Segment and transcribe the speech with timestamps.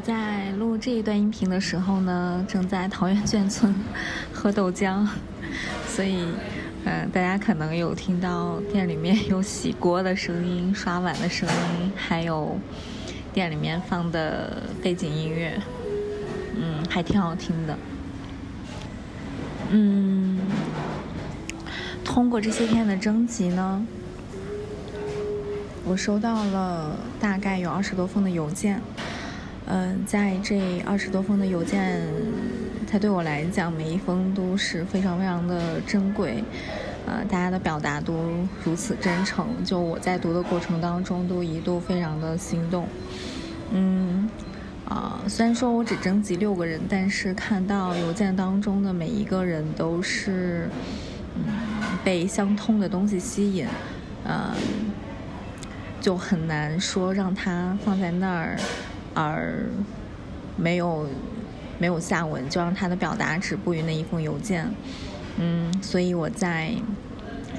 [0.00, 3.74] 在录这一段音频的时候呢，正在桃源眷村
[4.32, 5.06] 喝豆浆，
[5.86, 6.26] 所以，
[6.84, 12.58] 嗯，大家可能有听到店里面有洗锅的声音、刷碗的声音，还有
[13.32, 15.60] 店里面放的背景音乐，
[16.56, 17.78] 嗯，还挺好听的。
[19.70, 20.38] 嗯，
[22.04, 23.86] 通过这些天的征集呢，
[25.84, 28.80] 我收到了大概有二十多封的邮件。
[29.72, 32.02] 嗯，在这二十多封的邮件，
[32.90, 36.42] 它对我来讲，每一封都是非常非常的珍贵。
[37.06, 38.12] 呃，大家的表达都
[38.64, 42.88] 如此真诚，就我在读的过程当中，都一度非常的心动。
[43.70, 44.28] 嗯，
[44.88, 50.68] 啊，虽然说我只征集六个人，但是看到邮件当中的每一个人都是，
[51.36, 51.44] 嗯，
[52.02, 53.68] 被相通的东西吸引，
[54.24, 54.52] 嗯，
[56.00, 58.56] 就很难说让它放在那儿。
[59.22, 59.66] 而
[60.56, 61.06] 没有
[61.78, 64.68] 没有下文，就让他的表达止步于那一封邮件。
[65.38, 66.72] 嗯，所以我在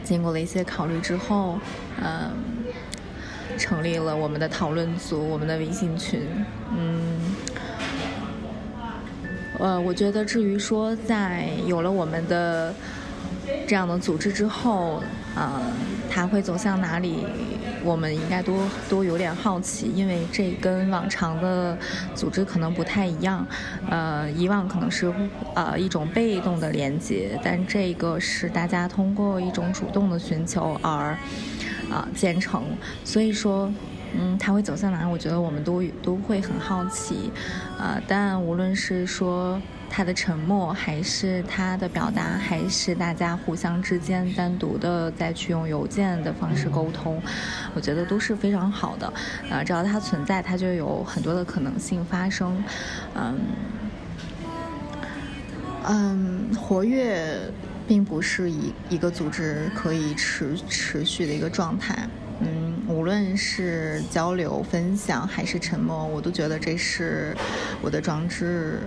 [0.04, 1.60] 经过了一些考虑之后，
[2.02, 2.32] 嗯，
[3.58, 6.22] 成立了我们的讨论组，我们的微信群。
[6.76, 7.36] 嗯，
[9.60, 12.74] 呃，我觉得至于说在有了我们的
[13.68, 15.02] 这样的组织之后，
[15.36, 15.62] 啊，
[16.10, 17.26] 它会走向哪里？
[17.84, 18.58] 我们应该都
[18.90, 21.78] 都有点好奇，因为这跟往常的
[22.14, 23.46] 组织可能不太一样。
[23.90, 25.14] 呃，以往可能是
[25.56, 31.18] 呃一种被动的连接，但这个是大家通过一种主动的寻求而
[31.90, 32.64] 啊建成。
[33.04, 33.72] 所以说，
[34.14, 35.08] 嗯，它会走向哪？
[35.08, 37.32] 我觉得我们都都会很好奇。
[37.78, 39.62] 啊，但无论是说。
[39.94, 47.22] 他的沉默，还是他的表达，还是大家互相之间单独的再去用邮件的方式沟通，
[47.76, 49.14] 我觉得都是非常好的。
[49.50, 52.64] 啊，只要它存在，它就有很多的可能性发生。
[53.16, 53.38] 嗯，
[55.90, 57.38] 嗯，活跃
[57.86, 62.08] 并不是一一个组织可以持持续的一个状态。
[62.40, 67.36] 嗯，无论是交流分享还是沉默，我都觉得这是
[67.82, 68.80] 我的装置。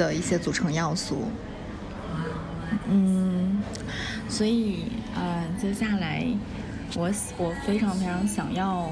[0.00, 1.28] 的一些组成要素，
[2.88, 3.60] 嗯，
[4.30, 4.84] 所以
[5.14, 6.24] 呃，接下来
[6.96, 8.90] 我我非常非常想要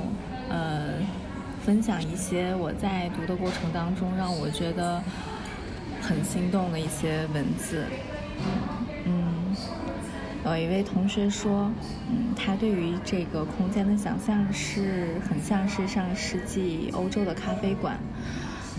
[0.51, 0.97] 呃
[1.65, 5.03] 分享一些我在读的过程当中让我觉得
[6.03, 7.87] 很心动的一些文字，
[9.07, 9.57] 嗯，
[10.45, 11.73] 有一位同学说，
[12.11, 17.99] 嗯，他对于这个空间的想象是很像是上世纪欧洲的咖啡馆。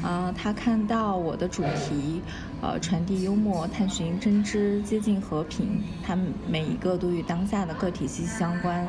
[0.04, 2.22] 啊，他看到我的主题，
[2.62, 8.88] 呃，传递幽默，探寻真知，接近和平，他们每一个都与当下的个体息息相关。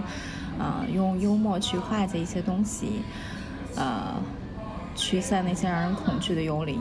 [0.58, 3.02] 啊，用幽默去化解一些东西，
[3.76, 4.14] 呃，
[4.94, 6.80] 驱散那些让人恐惧的幽灵。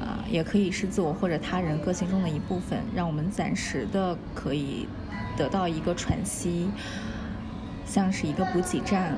[0.00, 4.88] 啊，也可以是自我或者他人个性中的一部分，让我们暂时的可以
[5.36, 6.68] 得到一个喘息，
[7.84, 9.16] 像是一个补给站，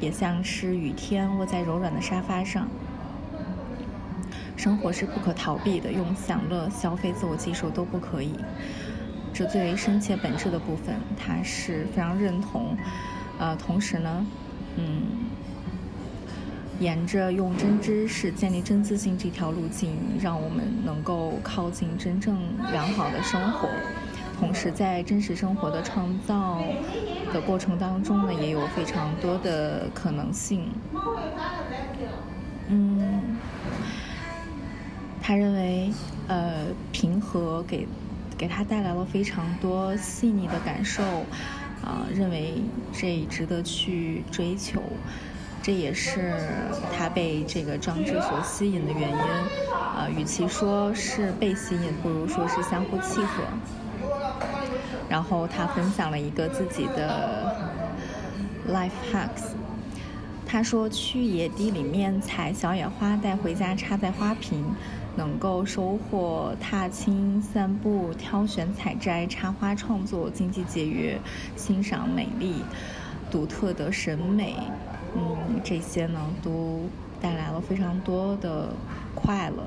[0.00, 2.66] 也像是雨天窝在柔软的沙发上。
[4.62, 8.30] 生活是不可逃避的，用享乐、消费、自我接受都不可以。
[9.34, 12.76] 这最为深切本质的部分，他是非常认同。
[13.40, 14.24] 呃，同时呢，
[14.76, 15.02] 嗯，
[16.78, 22.38] 沿着用真知识建立真自信这条路径，让我们能够靠近真正
[22.70, 23.68] 良好的生活。
[24.38, 26.62] 同时，在真实生活的创造
[27.32, 30.68] 的过程当中呢，也有非常多的可能性。
[35.22, 35.90] 他认为，
[36.26, 37.86] 呃，平和给
[38.36, 41.02] 给他带来了非常多细腻的感受，
[41.80, 42.54] 啊，认为
[42.92, 44.82] 这值得去追求，
[45.62, 46.34] 这也是
[46.98, 49.18] 他被这个装置所吸引的原因。
[49.94, 53.44] 啊，与其说是被吸引，不如说是相互契合。
[55.08, 57.54] 然后他分享了一个自己的
[58.68, 59.52] life hacks。
[60.46, 64.64] 他说：“去野地里面采小野花，带回家插在花瓶，
[65.16, 71.18] 能够收获踏青、散步、挑选、采摘、插花、创作、经济节约、
[71.56, 72.62] 欣赏美丽、
[73.30, 74.56] 独特的审美，
[75.14, 76.80] 嗯，这些呢都
[77.20, 78.68] 带来了非常多的
[79.14, 79.64] 快乐。”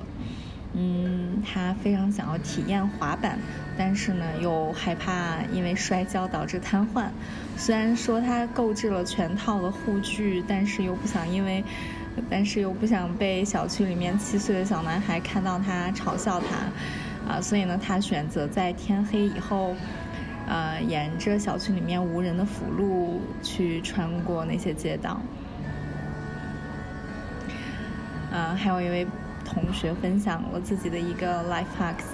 [0.78, 3.40] 嗯，他非常想要体验滑板，
[3.78, 7.06] 但是呢，又害怕因为摔跤导致瘫痪。
[7.56, 11.64] 虽然说他购置了全套的护具，但是又不想因为，
[12.30, 19.76] 但是又不想被小区里面七岁的小男孩看到他嘲笑他，啊，所以呢，他选择在天黑以后，
[20.48, 25.20] 呃，沿着小区里面无人的辅路去穿过那些街道。
[28.32, 29.08] 嗯，还有一位
[29.44, 32.06] 同学分享了自己的一个 life hacks。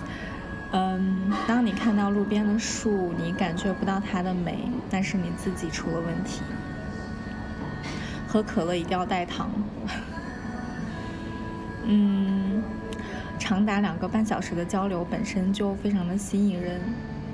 [0.74, 6.42] 嗯，当你看到路边的树，你感觉不到它的美，那是你自己出了问题。
[8.27, 9.50] 喝可乐一定要带糖。
[11.93, 12.63] 嗯，
[13.38, 16.79] 长达两个半小时的交流本身就非常的吸引人。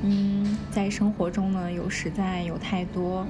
[0.01, 3.24] 嗯，在生活中呢，有实在有太多，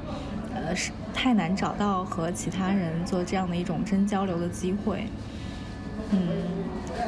[0.55, 5.03] 呃，是太难找到和其他人做这样的一种真交流的机会。
[6.11, 6.19] 嗯，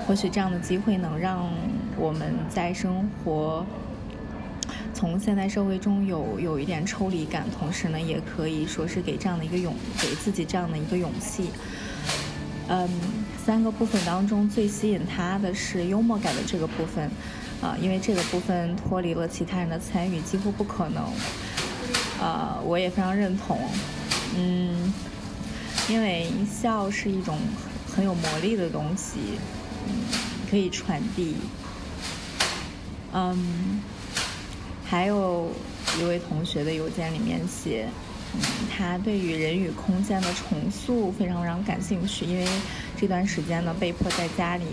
[0.05, 1.49] 或许这样的机会能让
[1.97, 3.65] 我们在生活
[4.93, 11.51] 从现代社会中有有一点抽离感，同时呢，也可以说是给这样的一个勇，给自己这样的一个勇气。
[12.67, 12.89] 嗯，
[13.45, 17.09] 三个部分当中最吸引他的是幽默感的这个部分。
[17.61, 21.03] 啊，因为这个部分脱离了其他人的参与，几乎不可能。
[22.17, 23.59] 啊，我也非常认同。
[24.37, 24.93] 嗯，
[25.89, 27.37] 因为笑是一种
[27.93, 29.19] 很有魔力的东西，
[29.85, 29.93] 嗯，
[30.49, 31.35] 可以传递。
[33.11, 33.81] 嗯，
[34.85, 35.51] 还有
[35.99, 37.89] 一位同学的邮件里面写，
[38.35, 38.41] 嗯，
[38.71, 42.47] 他对于人与空间的重塑非常非常感兴趣，因为
[42.99, 44.65] 这段时间呢，被迫在家里。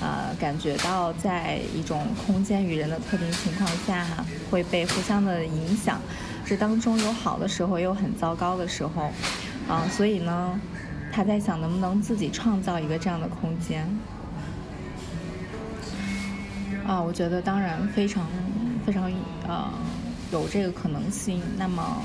[0.00, 4.06] 呃，感觉到在一种空间与人的特定情况下
[4.48, 6.00] 会被互相的影响，
[6.46, 9.10] 这当中有好的时候，也有很糟糕的时候，
[9.68, 10.60] 啊，所以呢，
[11.10, 13.88] 他在想能不能自己创造一个这样的空间，
[16.86, 18.24] 啊，我觉得当然非常
[18.86, 19.10] 非常
[19.48, 19.68] 呃
[20.30, 22.04] 有这个可能性，那么。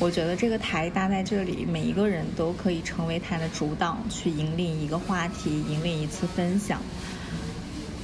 [0.00, 6.80] 我觉得这个台搭在这里，每一个人都可以成为台的主导，去引领一个话题，引领一次分享。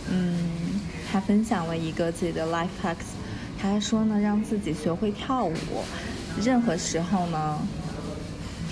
[0.08, 3.10] 嗯，他分享了一个自己的 life hacks，
[3.60, 5.54] 他说呢，让自己学会跳舞，
[6.40, 7.58] 任何时候呢，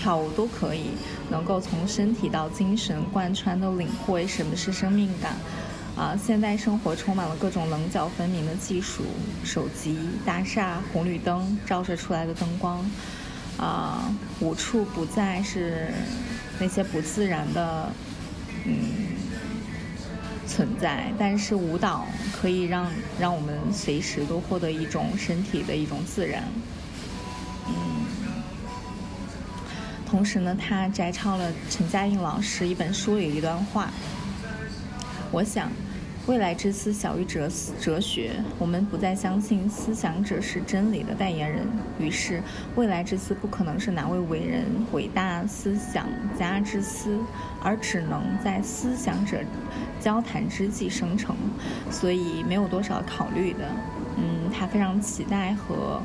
[0.00, 0.90] 跳舞都可以，
[1.28, 5.36] 能够从身体到精神贯穿的领会什么是生命感。
[5.98, 9.02] 啊，现代生活充满了各种棱角分明的技术，
[9.42, 12.88] 手机、大厦、红绿灯照射出来的灯光，
[13.56, 14.08] 啊，
[14.38, 15.88] 无处不在是
[16.60, 17.92] 那些不自然的
[18.64, 18.72] 嗯
[20.46, 21.12] 存在。
[21.18, 26.44] 但是舞蹈可以让让我们随时都获得一种身体的一种自然。
[27.66, 27.74] 嗯，
[30.06, 33.90] 同时呢，他摘抄了陈嘉映老师一本书里的一段话，
[35.32, 35.68] 我想。
[36.28, 37.48] 未来之思小于哲
[37.80, 41.66] 哲学，我们不再相信思想者是真理的代言人。
[41.98, 42.42] 于是，
[42.76, 46.06] 未来之思不可能是哪位伟人、伟大思想
[46.38, 47.18] 家之思，
[47.62, 49.38] 而只能在思想者
[49.98, 51.34] 交谈之际生成。
[51.90, 53.60] 所以，没有多少考虑的。
[54.18, 56.02] 嗯，他非常期待和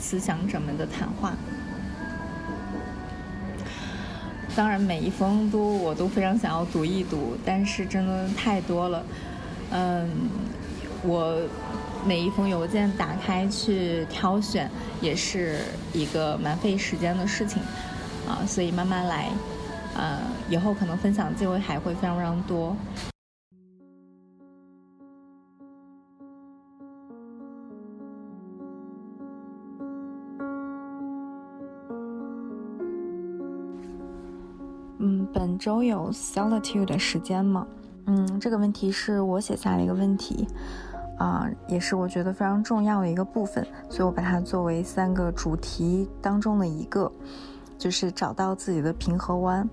[0.00, 1.32] 思想者们的谈话。
[4.56, 9.00] 当然，每一封都我都非常想要读一读，但是真的太多了。
[9.76, 10.08] 嗯，
[11.02, 11.36] 我
[12.06, 15.58] 每一封邮件打开去挑选，也是
[15.92, 17.60] 一个蛮费时间的事情，
[18.28, 19.30] 啊，所以慢慢来，
[19.96, 22.76] 呃，以后可能分享机会还会非常非常多。
[35.00, 37.66] 嗯，本周有 solitude 的时间吗？
[38.06, 40.46] 嗯，这个问题是我写下的一个问题，
[41.18, 47.10] 啊，也是我觉得非常重要的一个部分，所以我把它作为三个主题当中的一个，
[47.78, 49.66] 就是找到自己的平和湾。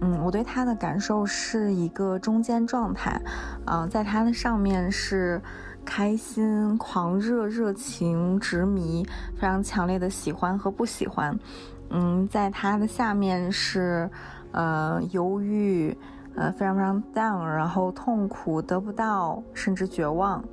[0.00, 3.20] 嗯，我对它的感受是一个中间状态，
[3.64, 5.42] 啊，在它的上面是
[5.84, 9.04] 开心、狂热、热情、执迷，
[9.34, 11.36] 非常强烈的喜欢和不喜欢。
[11.90, 14.08] 嗯，在它的下面是，
[14.52, 15.96] 呃，忧郁。
[16.36, 20.44] 呃，非常非常 down，然后痛苦得不到，甚至绝望，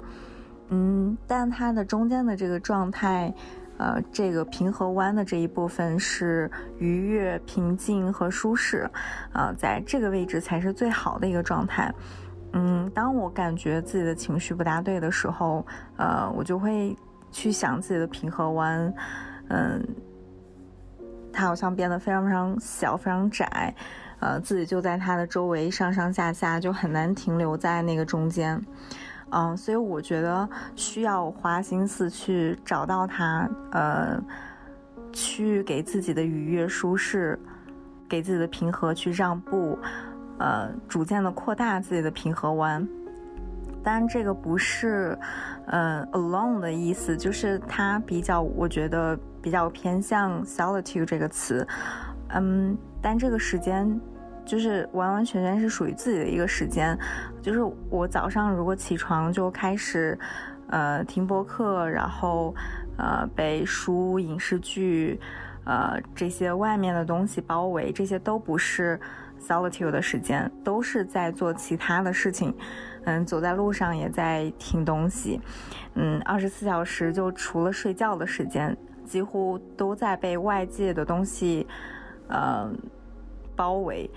[0.70, 3.34] 嗯，但它的中间的这个状态，
[3.78, 6.50] 呃，这个平和湾的这一部分是
[6.80, 8.90] 愉悦、平静和舒适，
[9.34, 11.94] 啊，在这个位置才是最好的一个状态，
[12.54, 15.66] 嗯，当我感觉自己的情绪不大对的时候，
[15.98, 16.96] 呃，我就会
[17.30, 18.94] 去想自己的平和湾，
[19.50, 19.86] 嗯，
[21.34, 23.76] 它好像变得非常非常小，非常窄。
[24.24, 28.58] 呃，自己就在它的周围上上下下，就很难停留在那个中间，
[29.32, 34.24] 嗯，所以我觉得需要花心思去找到它，呃，
[35.12, 37.38] 去给自己的愉悦、舒适，
[38.08, 39.78] 给自己的平和去让步，
[40.38, 42.88] 呃，逐渐的扩大自己的平和湾。
[43.84, 45.20] 当然，这个不是，
[45.66, 51.68] 呃，alone 的意思，就是它比较，我觉得比较偏向 solitude 这个词，
[52.30, 54.00] 嗯，但这个时间。
[54.46, 56.98] 就是完完全全是属于自己的一个时间。
[57.42, 60.18] 就是我早上如果起床就开始，
[60.68, 62.56] 呃，听播客，然后
[62.98, 65.20] 呃被书、影视剧，
[65.66, 69.00] 呃这些外面的东西包围，这些都不是
[69.42, 72.56] solitude 的时间，都是在做其他的事情。
[73.06, 75.42] 嗯，走在路上也在听东西。
[75.96, 81.68] 嗯，二十四小时就除了睡觉的时间，几乎都在被外界的东西，
[82.30, 82.72] 呃，
[83.58, 84.10] 包围。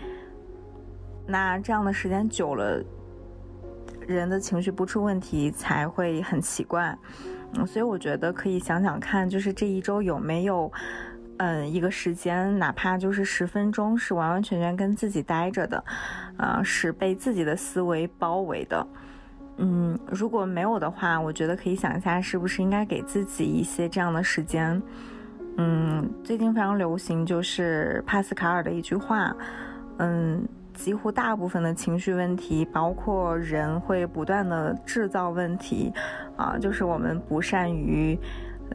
[1.26, 2.82] 那这样的时间久了，
[4.06, 6.96] 人的情绪不出问题才会很奇怪。
[7.54, 10.70] 嗯，所以我觉得可以想想看，就是这一周有没有，
[11.38, 15.82] 嗯，一个时间，哪怕就是十分钟，是完完全全跟自己待着的，
[16.36, 18.86] 啊，是被自己的思维包围的。
[19.58, 24.80] 嗯，如果没有的话，我觉得可以想一下，是不是应该给自己一些这样的时间。
[25.56, 29.34] 嗯，最近非常流行就是帕斯卡尔的一句话，
[29.98, 35.92] 嗯，几乎大部分的情绪问题，包括人会不断的制造问题，
[36.36, 38.16] 啊，就是我们不善于，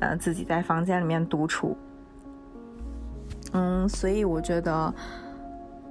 [0.01, 1.77] 呃，自己在房间里面独处。
[3.53, 4.93] 嗯，所以我觉得，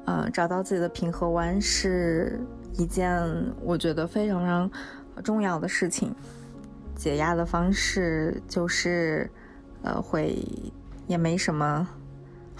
[0.04, 2.38] 呃，找到自己的平和湾是。
[2.78, 3.20] 一件
[3.62, 4.70] 我觉得非常非常
[5.24, 6.14] 重要的事情，
[6.94, 9.28] 解压的方式就是，
[9.82, 10.38] 呃，会
[11.08, 11.86] 也没什么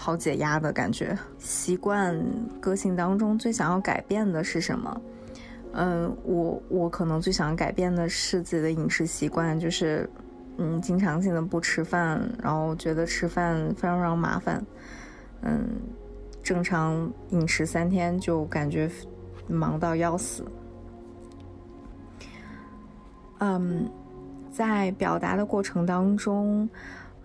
[0.01, 1.15] 好解压的感觉。
[1.37, 2.19] 习惯
[2.59, 5.01] 个性当中最想要改变的是什么？
[5.73, 10.09] 嗯，我我可能最想改变的是自己的饮食习惯，就是
[10.57, 14.65] 嗯，经常性的不吃饭，然后觉得吃饭非常非常麻烦。
[15.43, 15.69] 嗯，
[16.41, 18.89] 正常饮食三天就感觉。
[19.47, 20.45] 忙到要死。
[23.39, 23.89] 嗯，
[24.49, 26.69] 在表达的过程当中，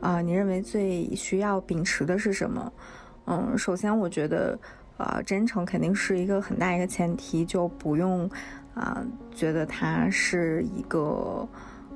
[0.01, 2.73] 啊，你认为最需要秉持的是什么？
[3.27, 4.59] 嗯，首先我觉得，
[4.97, 8.29] 啊，真诚肯定是一个很大一个前提，就不用
[8.75, 11.49] 啊觉得它是一个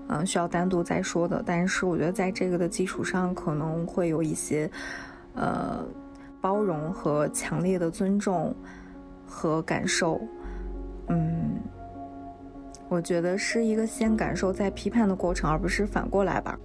[0.09, 1.43] 嗯需要单独再说的。
[1.45, 4.71] 但是我觉得在这个的基础上，可能会有一些
[5.35, 5.85] 呃
[6.41, 8.55] 包容和强烈的尊重。
[9.33, 10.21] 和感受，
[11.07, 11.61] 嗯，
[12.89, 16.59] 我觉得是一个先感受再批判的过程，而不是反过来吧。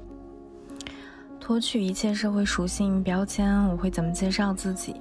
[1.46, 4.96] 脱去一切社会属性标签，我会怎么介绍自己？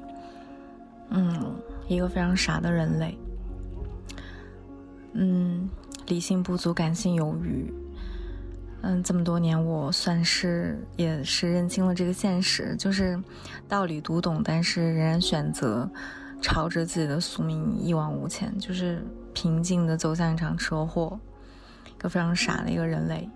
[1.08, 1.56] 嗯，
[1.88, 3.16] 一个非常傻的人类。
[5.14, 5.66] 嗯，
[6.06, 7.72] 理性不足，感性有余。
[8.82, 13.18] 嗯，这么多年，我算是也是认清了这个现实，就是
[13.66, 15.90] 道理读懂，但是仍然选择。
[16.42, 21.18] 朝着自己的宿命一往无前，就是平静的走向一场车祸，
[21.86, 23.26] 一个非常傻的一个人类。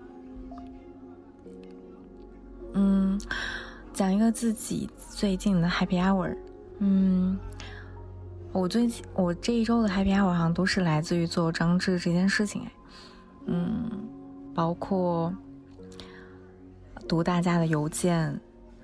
[2.74, 3.20] 嗯，
[3.92, 6.36] 讲一个自己最近的 Happy Hour。
[6.78, 7.38] 嗯，
[8.52, 12.72] 我最近我这一周的 Happy Hour 好像都是来自于做张志这件事情哎。
[13.46, 13.90] 嗯，
[14.54, 15.32] 包括
[17.08, 18.38] 读大家的邮件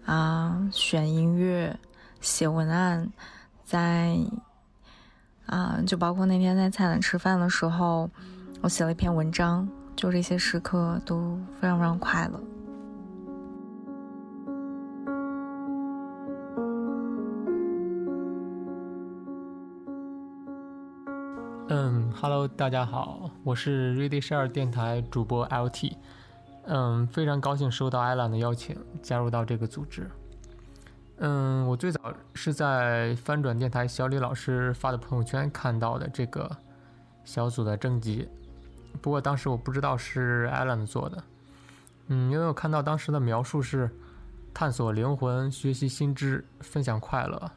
[0.05, 1.79] 啊，选音乐，
[2.21, 3.11] 写文案。
[3.67, 4.19] 在
[5.47, 8.11] 啊，就包括那天在菜馆吃饭的时候，
[8.61, 12.39] 我写了一篇文章，就这些时刻都非常非常快乐。
[21.69, 25.95] 嗯，Hello，大家好，我是 Ready Share 电台主播 LT，
[26.65, 30.11] 嗯，非常高兴收到艾兰的邀请，加入到这个组织。
[31.17, 36.55] 嗯，我最早是在翻转电台小李老师发的朋友圈看到的这个
[37.25, 38.29] 小组的征集，
[39.01, 41.25] 不过当时我不知道是 Alan 做的。
[42.09, 43.91] 嗯，因为我看到当时的描述是
[44.53, 47.51] 探索灵魂、学习新知、分享快乐，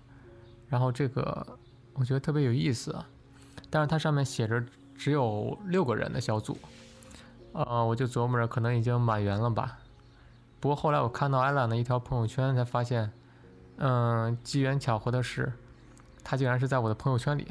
[0.69, 1.45] 然后这个
[1.93, 3.05] 我觉得特别有意思，啊
[3.69, 4.63] 但是它上面写着
[4.95, 6.57] 只有六个人的小组，
[7.53, 9.79] 呃，我就琢磨着可能已经满员了吧。
[10.59, 13.11] 不过后来我看到艾兰的一条朋友圈才发现。
[13.79, 15.53] 嗯，机缘巧合的是，
[16.23, 17.45] 他竟然是在我的朋友圈里，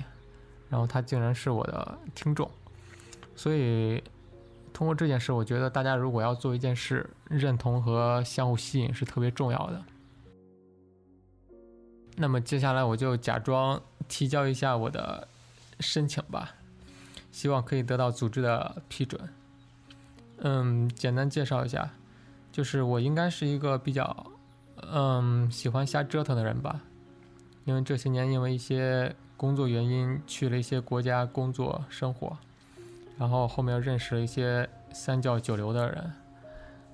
[0.69, 2.51] 然后他竟然是我的听众，
[3.37, 4.03] 所以
[4.73, 9.85] 通过这件事，我觉得大家如果要做一件事，认同和相互吸引是特别重要的。
[12.17, 15.29] 那么接下来我就假装提交一下我的
[15.80, 16.54] 申请吧，
[17.30, 19.21] 希望可以得到组织的批准。
[20.38, 21.90] 嗯，简单介绍一下，
[22.52, 24.33] 就是我应该是一个比较。
[24.92, 26.83] 嗯，喜欢瞎折腾的人吧，
[27.64, 32.37] 因为这些年因为一些工作原因去了一些国家工作生活，
[33.18, 36.12] 然后后面认识了一些三教九流的人，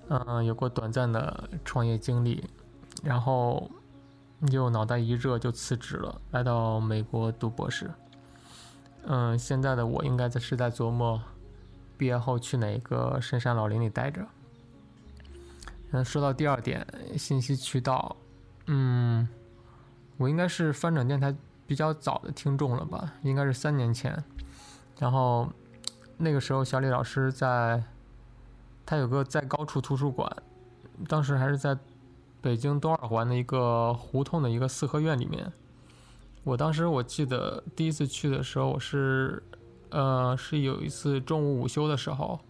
[0.09, 2.49] 嗯，有过短暂的创业经历，
[3.03, 3.69] 然后
[4.49, 7.91] 就脑袋一热就辞职了，来到美国读博士。
[9.05, 11.21] 嗯，现在的我应该在是在琢磨，
[11.97, 14.27] 毕业后去哪个深山老林里待着。
[15.91, 16.87] 嗯，说到第二点，
[17.19, 18.17] 信息渠道，
[18.67, 19.29] 嗯，
[20.17, 21.35] 我应该是翻转电台
[21.67, 23.15] 比较早的听众了吧？
[23.23, 24.23] 应该是三年前。
[24.99, 25.49] 然后
[26.17, 27.83] 那个时候，小李老师在，
[28.87, 30.31] 他有个在高处图书馆，
[31.09, 31.77] 当时还是在
[32.41, 35.53] 北京东二环的一个胡同的一个四合院里面。
[36.45, 39.43] 我当时我记得第一次去的时候，我是，
[39.91, 42.41] 呃，是有一次中午午休的时候。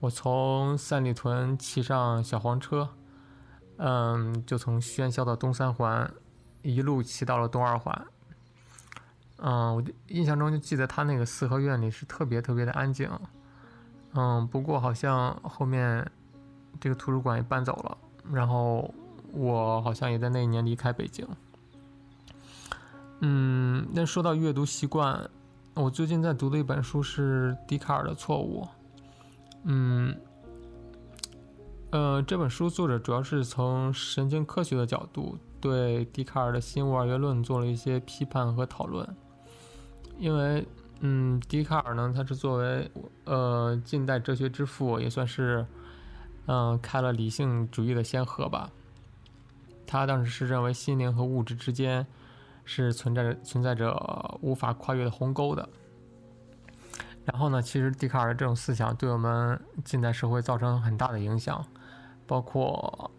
[0.00, 2.90] 我从三里屯骑上小黄车，
[3.78, 6.12] 嗯，就从喧嚣的东三环
[6.60, 8.06] 一路骑到了东二环。
[9.38, 13.10] 嗯，我印象中就记得他那个四合院里是特别特别的安静。
[14.12, 16.06] 嗯，不过好像后面
[16.78, 17.96] 这个图书馆也搬走了，
[18.30, 18.92] 然后
[19.32, 21.26] 我好像也在那一年离开北京。
[23.26, 25.30] 嗯，那说到阅读习惯，
[25.72, 28.62] 我最近在读的一本书是笛卡尔的《错误》。
[29.62, 30.14] 嗯，
[31.90, 39.08] 呃，这本书作者主要是从神经科学的角度对笛卡尔的新物二元论做了一些批判和讨论。
[40.18, 40.66] 因为，
[41.00, 42.90] 嗯，笛卡尔呢，他是作为
[43.24, 45.66] 呃近代哲学之父，也算是
[46.44, 48.70] 嗯开了理性主义的先河吧。
[49.86, 52.06] 他当时是认为心灵和物质之间
[52.64, 55.68] 是存在着存在着无法跨越的鸿沟的。
[57.24, 61.64] 然后呢，其实笛卡尔的这种思想对我们近代社会造成很大的影响，
[62.26, 63.10] 包括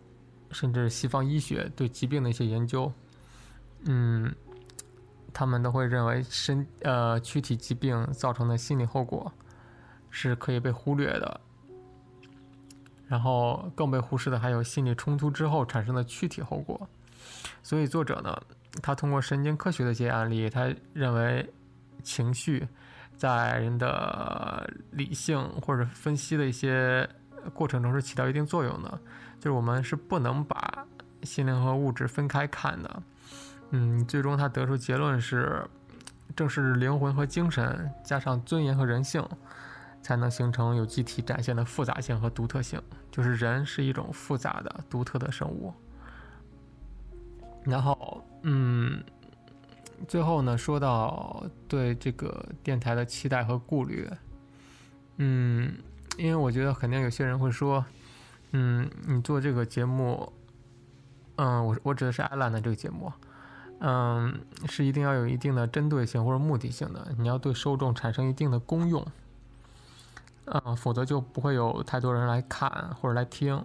[0.52, 2.92] 甚至西方医学对疾病的一些研究，
[3.86, 4.32] 嗯，
[5.34, 9.32] 他们都会认为身呃躯体疾病造成的心理后果
[10.12, 11.42] 是可以被忽略的，
[13.08, 16.88] 然后更被忽视的还有心理冲突之后产生的躯体后果。
[17.64, 18.40] 所以作者呢，
[18.82, 21.50] 他通过神经科学的一些案例，他认为
[22.04, 22.68] 情绪。
[23.18, 27.08] 在人的理性或者分析的一些
[27.54, 29.00] 过程中是起到一定作用的，
[29.40, 30.86] 就是我们是不能把
[31.24, 33.04] 心灵和物质分开看的。
[33.70, 35.66] 嗯，最终他得出结论是，
[36.36, 39.26] 正是灵魂和精神加上尊严和人性，
[40.02, 42.82] 才能形成有机体展现的复杂性和独特性。
[43.10, 45.74] 就是人是一种复杂的、独特的生物。
[47.66, 49.04] 然后，嗯。
[50.10, 54.08] 最后呢，说到对这个电台的期待和顾虑，
[55.16, 55.74] 嗯，
[56.18, 57.84] 因为我觉得肯定有些人会说，
[58.52, 60.34] 嗯，你做这个节目，
[61.38, 63.10] 嗯，我我指的是艾兰的这个节目，
[63.80, 69.08] 嗯，是一定要有一定的针对性或者目的性的，你要对受众产生一定的功用，
[70.48, 73.64] 嗯，否则就不会有太多人来看或者来听。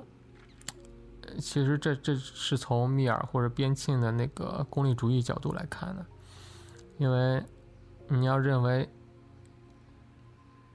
[1.38, 6.04] 其实这这是从密尔或者边沁的那个功利主义角度来看的。
[6.98, 7.42] 因为
[8.08, 8.88] 你要认为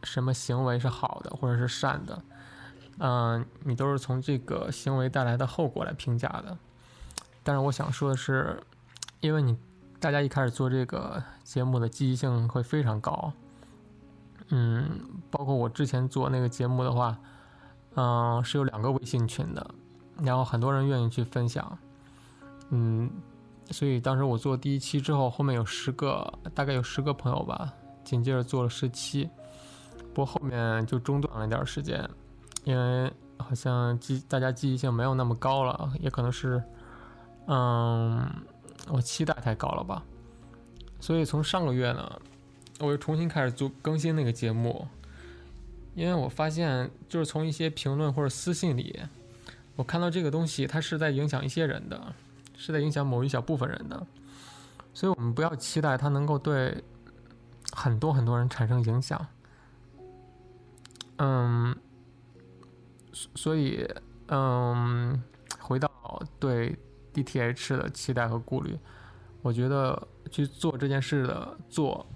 [0.03, 2.21] 什么行为是好的或者是善的，
[2.97, 6.57] 嗯，你都是从这个行为带来的后果来评价的。
[7.43, 8.59] 但是我想说的是，
[9.19, 9.55] 因为你
[9.99, 13.31] 大家一开始做这个节目的积极性会非常高，
[14.49, 17.19] 嗯，包括我之前做那个节目的话，
[17.93, 19.75] 嗯，是有两个微信群的，
[20.21, 21.77] 然后很多人愿意去分享，
[22.69, 23.09] 嗯。
[23.71, 27.73] 所以当时我做第一期之后，后面有十个，大概有十个朋友吧，
[28.03, 29.27] 紧接着做了十期，
[30.13, 32.07] 不过后面就中断了一点时间，
[32.63, 36.61] 因为好像积大家积极性没有那么高了，也可能是，
[37.47, 38.23] 嗯，
[38.87, 40.03] 我期待太高了吧。
[40.99, 42.21] 所以从上个月呢，
[42.79, 44.87] 我又重新开始做更新那个节目，
[45.95, 49.01] 因为我发现就是从一些评论或者私信里，
[49.75, 52.13] 我看到这个东西它是在影响一些人的。
[52.57, 54.07] 是在影响某一小部分人的，
[54.93, 56.81] 所以我们不要期待它能够对
[57.73, 59.27] 很多很多人产生影响。
[61.17, 61.75] 嗯，
[63.11, 63.85] 所以，
[64.29, 65.21] 嗯，
[65.59, 65.91] 回到
[66.39, 66.73] 对
[67.13, 68.79] DTH 的期待和顾虑，
[69.41, 72.07] 我觉得去做这件事的做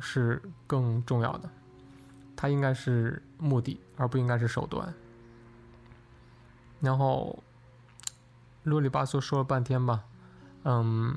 [0.00, 1.50] 是更重要的，
[2.34, 4.90] 它应该是目的，而不应该是手段。
[6.84, 7.42] 然后。
[8.64, 10.02] 啰里吧嗦说了半天吧，
[10.62, 11.14] 嗯，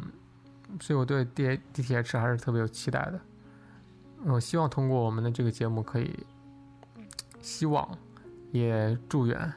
[0.81, 3.17] 所以我对 D D T H 还是特别有期待的。
[4.25, 6.25] 我希望通过我们的这个节目，可以
[7.41, 7.89] 希望
[8.51, 9.53] 也祝愿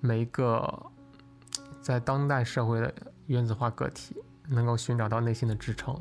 [0.00, 0.86] 每一个
[1.82, 2.94] 在当代社会的
[3.26, 4.16] 原子化个体
[4.48, 5.94] 能够寻找到内心的支撑。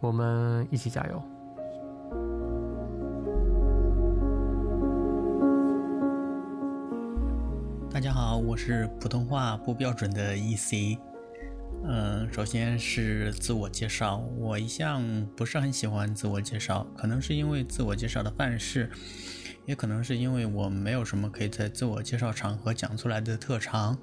[0.00, 1.22] 我们一起加油！
[7.94, 10.98] 大家好，我是普通话不标准的 EC。
[11.84, 18.90] 嗯，首先是自我介绍，我一向不是很喜欢自我介绍，可能是因为自我介绍的范式，
[19.64, 23.96] 也可能是因为我没有什么可以在自我介绍场合讲出来的特长。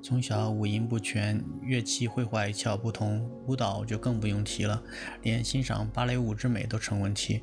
[0.00, 4.80] 从小五音不全，乐器绘画一窍不通，舞蹈就更不用提了，
[5.22, 7.42] 连欣赏芭蕾舞之美都成问题。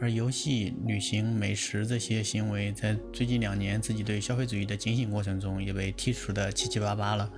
[0.00, 7.30] 而游戏、旅行、美食这些行为，在最近两年自己对消费主义的警醒过程中，也被剔除的七七八八了。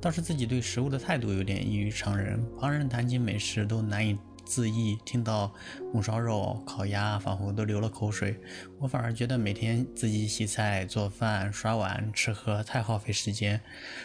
[0.00, 5.52] 倒是自己对食物的态度有点异于常人，旁人谈起美食都难以自抑，听到
[5.92, 8.38] 红烧肉、烤鸭，仿佛都流了口水。
[8.78, 13.60] 我反而觉得每天自己洗菜、做饭、刷碗、吃喝太耗费时间，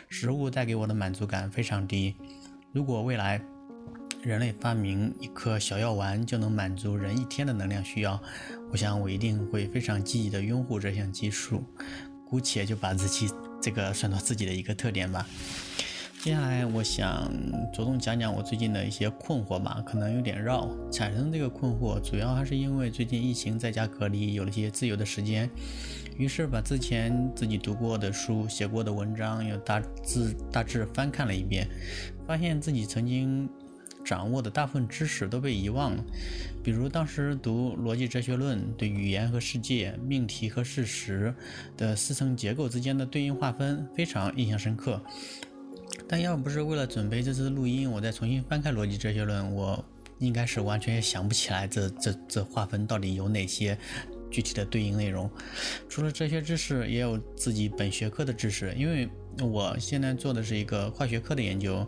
[0.10, 2.16] 食物带给我的满足感非常低。
[2.72, 3.40] 如果未来，
[4.24, 8.18] 人类发明一颗小药丸就能满足人一天的能量需要，
[8.72, 11.62] 我想我一定会非常积极的拥护这项技术，
[12.26, 13.30] 姑且就把自己
[13.62, 15.28] 这个算作自己的一个特点吧。
[16.22, 17.30] 接下来我想
[17.74, 20.70] 着重讲讲我最近的一些困惑吧，可能有点绕。
[20.90, 25.50] 产生这个困惑主要还是因为最近疫情在家隔离，有了些自由的时间，
[26.18, 31.68] 于是把之前自己读过的书、写过的文章又大致大致翻看了一遍，
[32.26, 33.50] 发现自己曾经。
[34.04, 36.04] 掌握的大部分知识都被遗忘了，
[36.64, 41.34] 比如当时读逻辑哲学论，对语言和世界、命题和事实
[41.78, 45.02] 的四层结构之间的对应划分非常印象深刻。
[46.08, 49.84] 但要不是为了准备这次录音，我再重新翻开逻辑哲学论，我
[50.20, 53.78] 应该是完全也想不起来这这这划分到底有哪些
[54.30, 55.30] 具体的对应内容。
[55.88, 59.08] 除了哲学知识，也有自己本学科的知识，因为
[59.42, 61.88] 我现在做的是一个跨学科的研究。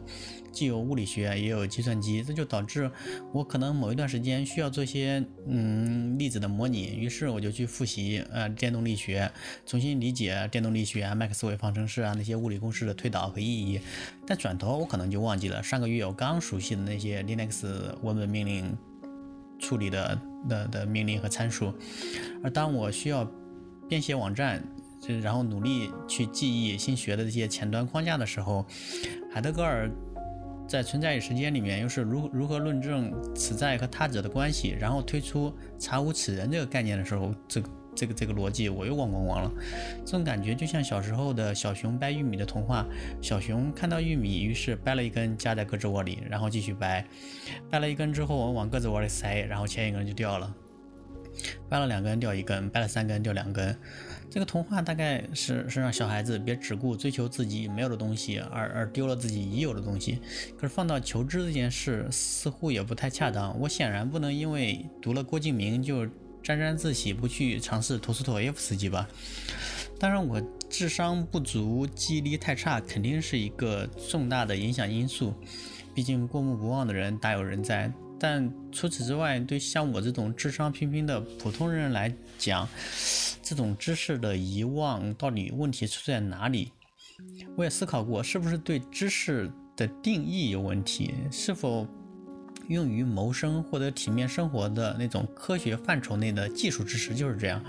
[0.56, 2.90] 既有物理学，也有计算机，这就导致
[3.34, 9.30] 我可能某一段时间需要做些嗯粒子的模拟，于是我就去复习呃电动力学，
[9.66, 13.82] 重新理解电动力学啊、麦克斯韦方程式啊那些物理公式的推导和意义。
[14.26, 17.66] 但转头我可能就忘记了上个月我刚熟悉的那些 Linux
[18.02, 18.78] 文本命令
[19.60, 21.74] 处理的的的命令和参数。
[22.42, 23.30] 而当我需要
[23.90, 24.64] 编写网站，
[25.22, 28.66] 然后努力去记忆新学的这些前端框架的时候，
[29.30, 29.92] 海德格尔。
[30.68, 39.52] 在存在与时间里面，又是如如何论证此在和他者的关系，然后推出查无此人这个概念的时候，这个这个这个逻辑我又忘光光了。
[40.06, 42.86] 这种感觉就像小时候的小熊掰玉米的童话，
[43.22, 47.06] 小熊看到玉米，于是掰了一根夹在胳肢窝里，然后继续掰，
[47.70, 50.54] 掰了一根之后我往胳肢窝里塞，然后前一根就掉了，
[51.70, 53.78] 掰了两根掉一根，掰了三根掉两根。
[54.30, 60.20] 这个童话大概是是让小孩子别只顾追求自己没有的东西，而而丢了自己已有的东西。
[60.58, 63.58] 可是放到求知这件事，似乎也不太恰当。
[63.60, 66.06] 我显然不能因为读了郭敬明就
[66.44, 69.08] 沾沾自喜，不去尝试陀思妥耶夫斯基吧？
[69.98, 75.34] 当然，我智商不足，记忆力太差，肯定是一个重大的影响因素。
[75.94, 77.90] 毕竟过目不忘的人大有人在。
[78.28, 82.68] 但除此之外，对像我这种智商平平的普通人来讲，
[83.40, 86.72] 这种知识的遗忘到底问题出在哪里？
[87.56, 91.14] 我也思考过，是不是对知识的定义有问题？
[91.32, 91.88] 是否？
[92.68, 97.64] 用于谋生或者体面生活的那种科学范畴内的技术知识就是这样。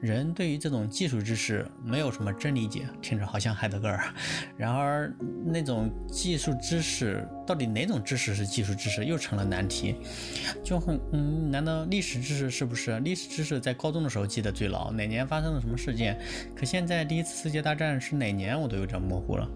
[0.00, 4.12] 人对于这种技术知识没有什么真理解，听着好像海德格尔。
[4.56, 5.12] 然而，
[5.44, 9.96] 那种技术知识到底哪种知识是技术知识，又成了难题。
[10.62, 12.98] 就很嗯，难道历史知识是不是？
[13.00, 16.18] 历史知识在高中的时候记得最牢，哪年发生了什么事件？
[16.56, 19.48] 可现在第一次世界大战是哪年，我都有点模糊了。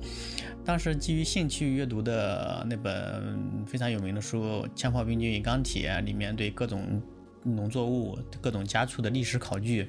[0.65, 7.01] 当时基于兴趣阅读的那本非常有名的书《枪炮、病菌与钢铁》，里面对各种
[7.45, 9.89] 农作物、各种家畜的历史考据，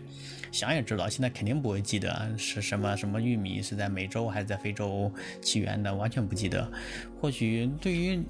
[0.52, 6.72] 想也知道，现在肯定不会记得是什么什么玉米是在美洲还是在非洲起源的，完全不记得。
[7.20, 8.22] 或许对于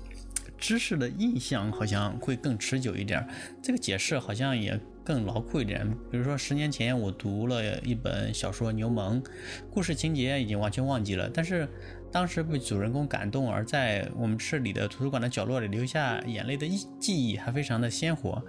[0.58, 3.28] 知识的印象好像会更持久一点，
[3.62, 5.86] 这个解释好像也更牢固一点。
[6.10, 9.22] 比如说，十年前我读了一本小说《牛虻》，
[9.70, 11.68] 故事情节已经完全忘记了，但是。
[12.14, 18.40] 当时被主人公感动，而在我们市里的图书馆的角落里留下眼泪的记忆还非常的鲜活。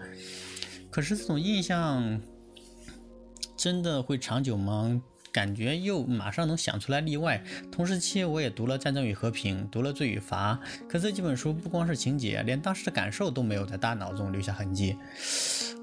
[0.91, 2.21] 可是这种印象
[3.57, 5.03] 真的会长久吗？
[5.35, 7.43] 感觉又马上能想出来例外。
[7.73, 10.55] 同时期我也读了《战争与和平》，读了《罪与罚》，
[10.89, 14.97] 可这几本书不光是情节，连当时的感受都没有在大脑中留下痕迹。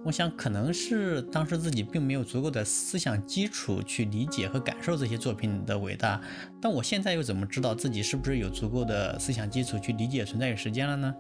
[0.06, 6.22] 我想可能是当时自己并没有足够的思想基础去理解和感受这些作品的伟大。
[6.62, 11.14] 但我现在又怎么知道自己是不是有足够的思想基础去理解存在与时间了呢？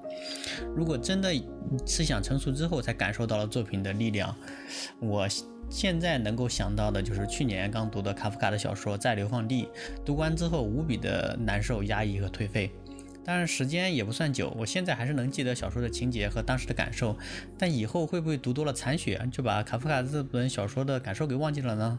[0.73, 1.33] 如果真的
[1.85, 4.33] 思想成熟之后才感受到了作品的力量，
[5.01, 5.27] 我。
[5.71, 9.63] 现在能够想到的就是去年刚读的卡夫卡的小说《在流放地》，
[10.05, 12.69] 读完之后无比的难受、压抑和颓废。
[13.23, 17.17] 当然时间也不算久，我现在还是能记得小说的情节和当时的感受。
[17.57, 21.97] 但以后会不会读多了残血，就把卡夫卡这本小说的感受给忘记了呢？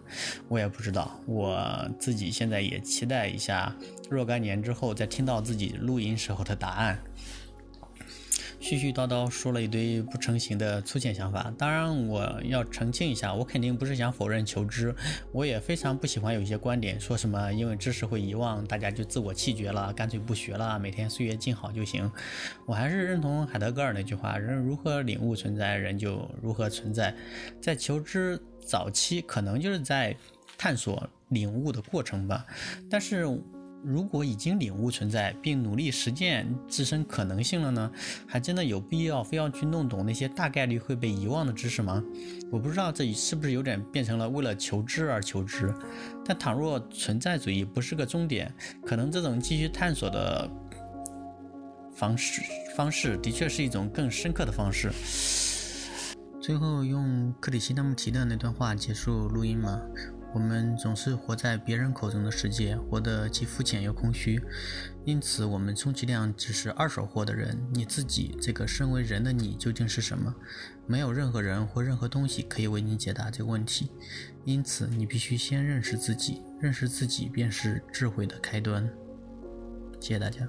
[0.48, 1.18] 我也不知道。
[1.24, 3.74] 我自己现在也期待一下，
[4.10, 6.98] 若干年之后再听到自己录音时候的答案。
[8.62, 14.94] 絮絮叨叨说了一堆不成形的粗浅想法，当然我要澄清一下，我肯定不是想否认求知，
[15.32, 22.08] 我也非常不喜欢有一些观点说什么因为知识会遗忘，大家就自我弃绝了，干脆不学了，每天岁月静好就行。
[22.64, 27.12] 我还是认同海德格尔那句话：人如何领悟存在，人就如何存在。
[27.60, 30.16] 在求知早期，可能就是在
[30.56, 32.46] 探索领悟的过程吧，
[32.88, 33.26] 但是。
[33.84, 37.90] 如果已经领悟存在，并努力实践自身可能性了呢？
[38.26, 42.02] 还真的有必要非要去弄懂那些大概率会被遗忘的知识吗？
[42.50, 45.74] 我不知道这是不是有点变成了为了求知而求知。
[46.24, 48.54] 但倘若存在主义不是个终点，
[48.86, 50.48] 可能这种继续探索的
[51.92, 52.40] 方式
[52.76, 54.92] 方式的确是一种更深刻的方式。
[56.40, 59.80] 最后用克里希那穆提的那段话结束录音吗？
[60.34, 64.40] 我们总是活在别人口中的世界，活得既肤浅又空虚，
[65.04, 67.58] 因此我们充其量只是二手货的人。
[67.72, 70.34] 你自己这个身为人的你究竟是什么？
[70.86, 73.90] 没有任何人或任何东西可以为你解答这个问题，
[74.44, 78.88] 因此你必须先认识自己，认识自己便是智慧的开端。
[80.00, 80.48] 谢谢大家。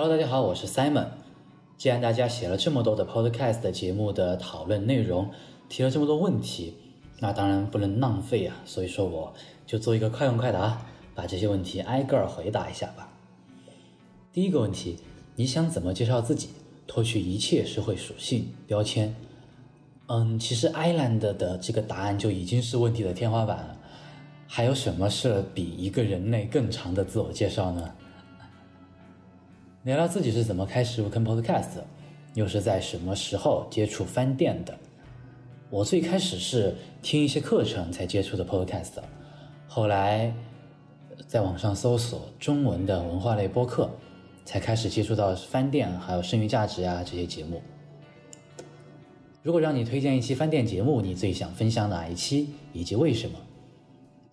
[0.00, 1.08] Hello，大家好，我是 Simon。
[1.76, 5.28] 既然大家写了这么多的 Podcast 节目的讨论内容，
[5.68, 6.74] 提了这么多问题，
[7.18, 8.54] 那当然不能浪费啊。
[8.64, 9.34] 所以说，我
[9.66, 13.12] 就做一个快问快答，把这些问题挨个儿回答一下吧。
[14.32, 14.98] 第一个问题，
[15.34, 16.50] 你想怎么介绍自己，
[16.86, 19.16] 脱去一切社会属性标签？
[20.06, 23.76] 嗯，其实 Island 的这个答案就已经是问题的天花板了。
[24.46, 27.92] 还有什么是比一个人类更长的自我介绍呢？
[29.84, 31.78] 聊聊自己是怎么开始入坑 Podcast，
[32.34, 34.76] 又是在什么时候接触翻店的？
[35.70, 38.94] 我最开始是听一些课程才接触的 Podcast，
[39.68, 40.34] 后来
[41.28, 43.88] 在网上搜索中文的文化类播客，
[44.44, 47.62] 才开始接触到翻店还有剩余价值啊这些节目。
[49.44, 53.38] 如果让你推荐一期翻店节目，你最想分享哪一期以及为什么？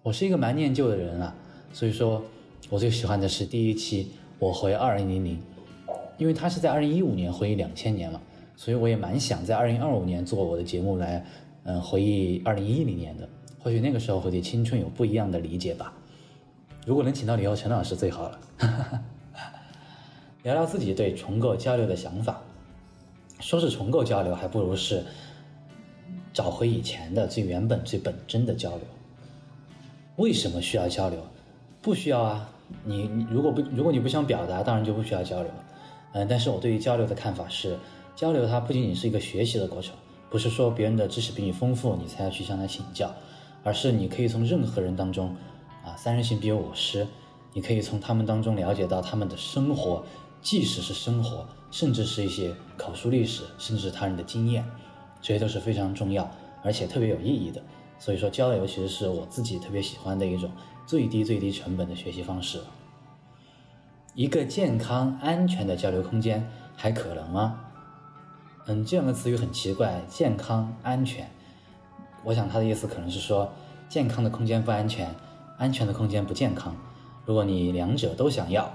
[0.01, 1.34] 我是一个蛮念旧的人啊，
[1.71, 2.21] 所以说
[2.69, 4.12] 我最喜欢的是第一期。
[4.39, 5.41] 我回二零零零，
[6.17, 8.21] 因为他是在二零一五年回忆两千年嘛，
[8.56, 11.26] 所以我也蛮想在二零二五年做我的节目来，
[11.63, 13.28] 嗯，回忆二零一零年的，
[13.60, 15.93] 或许那个时候会对青春有不一样的理解吧。
[16.86, 18.39] 如果能请到李浩陈老师最好了，
[20.43, 22.41] 聊聊自己对重构交流的想法。
[23.39, 25.04] 说是重构交流，还不如是
[26.32, 28.82] 找回以前的最原本、最本真的交流。
[30.15, 31.19] 为什么需要交流？
[31.82, 32.50] 不需要啊。
[32.84, 35.51] 你你如果不如果你不想表达，当然就不需要交流，
[36.13, 37.78] 嗯，但是我对于交流的看法是，
[38.15, 39.95] 交流它不仅仅是一个学习的过程，
[40.30, 43.13] 不是说别人的知识比你丰富，你才要去向他请教，
[43.63, 45.36] 而是你可以从任何人当中，
[45.84, 47.06] 啊，三人行必有我师，
[47.54, 50.04] 你可以从他们当中了解到他们的生活，
[50.41, 54.65] 即使是生活，甚至是一些口述历史，甚至他人的经验，
[55.21, 56.30] 这些都是非常重要，
[56.63, 57.62] 而且特别有意义的。
[57.97, 60.49] 所以说交流其实是我自己特别喜欢的一种。
[60.86, 62.62] 最低最低成本的学习方式，
[64.13, 67.60] 一个健康安全的交流空间还可能吗？
[68.67, 71.30] 嗯，这样的词语很奇怪，健康安全，
[72.24, 73.52] 我想他的意思可能是说，
[73.89, 75.13] 健康的空间不安全，
[75.58, 76.76] 安全的空间不健康。
[77.26, 78.71] 如果你两者都想要，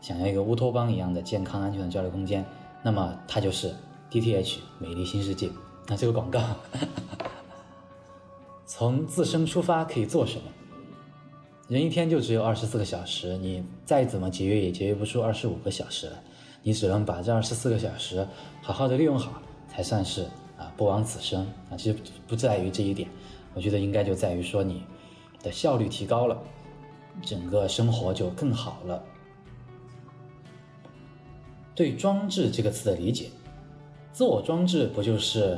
[0.00, 2.44] 想要一个乌托邦一样的健康安全的交流空间，
[2.82, 3.74] 那么它就是
[4.10, 5.50] DTH 美丽新世界。
[5.86, 6.40] 那这个广告，
[8.64, 10.44] 从自身出发可以做什么？
[11.70, 16.14] 人一天就只有二十四个小时，你再怎么节约也节约不出二十五个小时来。
[16.64, 18.26] 你只能把这二十四个小时
[18.60, 20.24] 好好的利用好，才算是
[20.58, 21.76] 啊不枉此生啊。
[21.76, 23.08] 其实不在于这一点，
[23.54, 24.82] 我觉得应该就在于说你
[25.44, 26.36] 的效率提高了，
[27.22, 29.00] 整个生活就更好了。
[31.76, 33.30] 对“装置”这个词的理解，
[34.12, 35.56] 自我装置不就是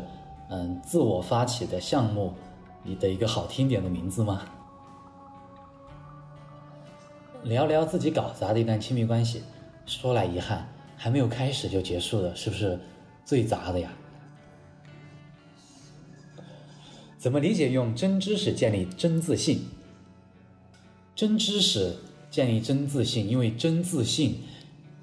[0.50, 2.34] 嗯自我发起的项目
[2.82, 4.42] 你的一个好听点的名字吗？
[7.44, 9.42] 聊聊自己搞砸的一段亲密关系，
[9.84, 12.78] 说来遗憾，还没有开始就结束了，是不是
[13.24, 13.92] 最杂的呀？
[17.18, 19.60] 怎么理解用真知识建立真自信？
[21.14, 21.96] 真知识
[22.30, 24.38] 建立真自信，因为真自信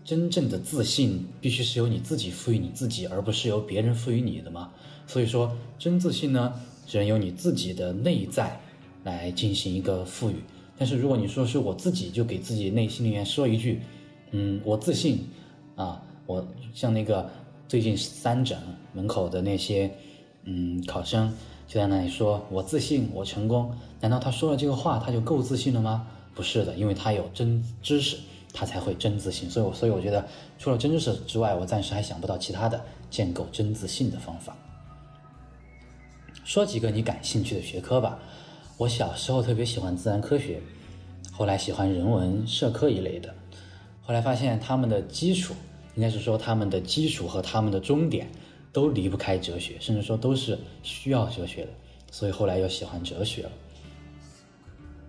[0.04, 4.72] 真正的自信必须是由你自己赋予你自己，而不是由别人赋予你的嘛。
[5.08, 6.54] 所以说，真自信呢，
[6.88, 8.60] 只能由你自己的内在
[9.04, 10.36] 来进行一个赋予。
[10.80, 13.82] 但是如果你说是我自己就给自己内心里面说一句，
[14.32, 15.28] 嗯，我自信
[15.76, 17.30] 啊，我像那个
[17.68, 18.58] 最近三诊
[18.94, 19.92] 门口的那些
[20.46, 21.32] 嗯考生
[21.68, 26.08] 就在那里说我自信，我成功，难道他说了这个话他就够自信了吗？
[26.34, 28.18] 不是的，因为他有真知识。
[28.52, 34.58] 他才会真自信，所以，我所以我觉得，除了真知识之外，我暂时还想不到其他的建构真自信的方法。
[36.44, 38.18] 说几个你感兴趣的学科吧。
[38.80, 40.62] 我小时候特别喜欢自然科学，
[41.34, 43.36] 后来喜欢人文社科一类的，
[44.02, 45.54] 后来发现他们的基础，
[45.96, 48.30] 应该是说他们的基础和他们的终点
[48.72, 51.72] 都离不开哲学，甚至说都是需要哲学的，
[52.10, 53.52] 所以后来又喜欢哲学了。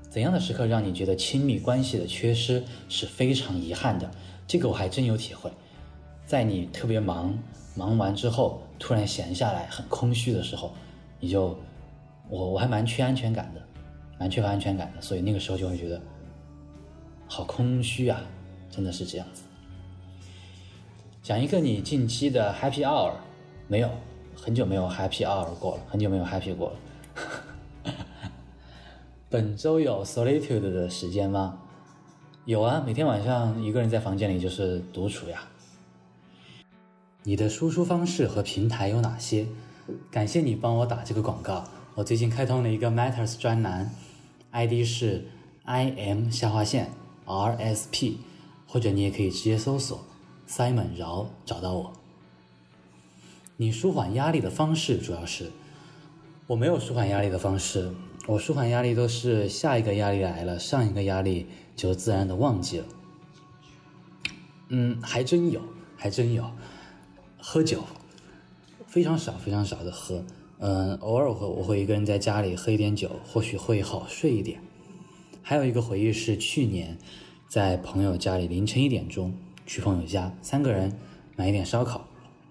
[0.09, 4.11] 怎样的时刻让你觉得亲密关系的缺失是非常遗憾的？
[4.49, 5.49] 这个我还真有体会。
[6.27, 7.39] 在你特别忙，
[7.77, 10.73] 忙完之后突然闲下来，很空虚的时候，
[11.21, 11.57] 你就，
[12.31, 13.61] 我我还蛮缺安全感的，
[14.19, 16.01] 蛮缺乏安全感的，所以那个时候就会觉得，
[17.27, 18.23] 好空虚啊，
[18.71, 19.43] 真的是这样子。
[21.23, 23.13] 讲一个你近期的 Happy Hour，
[23.67, 23.91] 没有，
[24.35, 26.77] 很久没有 Happy Hour 过了，很久没有 Happy 过了。
[29.29, 31.59] 本周有 solitude 的时间吗？
[32.47, 35.43] 有啊，每天晚上一个人在房间里就是独处呀。
[37.23, 39.47] 你的输出方式和平台有哪些？
[40.11, 41.65] 感谢你帮我打这个广告。
[42.01, 43.95] 我最近开通了一个 Matters 专栏
[44.53, 45.27] ，ID 是
[45.65, 46.91] I M 下划线
[47.27, 48.21] R S P，
[48.67, 50.03] 或者你也可以直接搜索
[50.49, 51.93] Simon 饶找到我。
[53.59, 55.51] 你舒缓压力的方式主要是？
[56.47, 57.93] 我没有舒缓压力的方式。
[58.27, 62.87] 我舒缓压力都是下一个压力来了，上一个压力就自然的忘记了。
[64.69, 65.61] 嗯，还真有，
[65.99, 66.51] 还真有，
[67.39, 67.85] 喝酒，
[68.87, 70.25] 非常少，非常少的喝。
[70.63, 74.61] 嗯，偶尔会我会一个人在家里喝一点酒，或许会好睡一点。
[75.43, 76.99] 还有一个回忆是去年
[77.49, 79.33] 在朋友家里凌晨一点钟
[79.67, 80.93] 去朋友家，三个人
[81.35, 82.07] 买一点烧烤，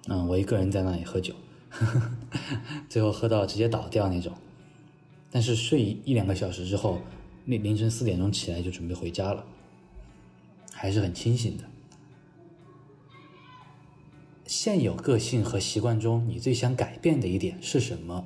[0.07, 1.35] 嗯，我一个人在那里喝酒，
[2.89, 4.33] 最后喝到直接倒掉那种。
[5.29, 6.99] 但是睡一两个小时之后，
[7.45, 9.45] 那凌晨四点钟起来就准备回家了，
[10.73, 11.63] 还是很清醒的。
[14.49, 18.25] 现有个性和习惯中，你最想改变的一点是什么？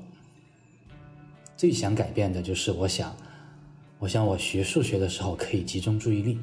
[1.58, 3.14] 最想改变的就是我想，
[4.00, 6.40] 我想我学数学的时候可以集中注意力。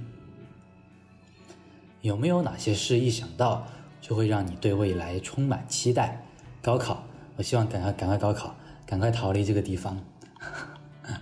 [2.02, 3.66] 有没有哪些事一想到
[4.02, 6.26] 就会让你对未来充满期待？
[6.60, 7.02] 高考，
[7.36, 9.98] 我希望赶快赶快高考，赶快逃离这个地方。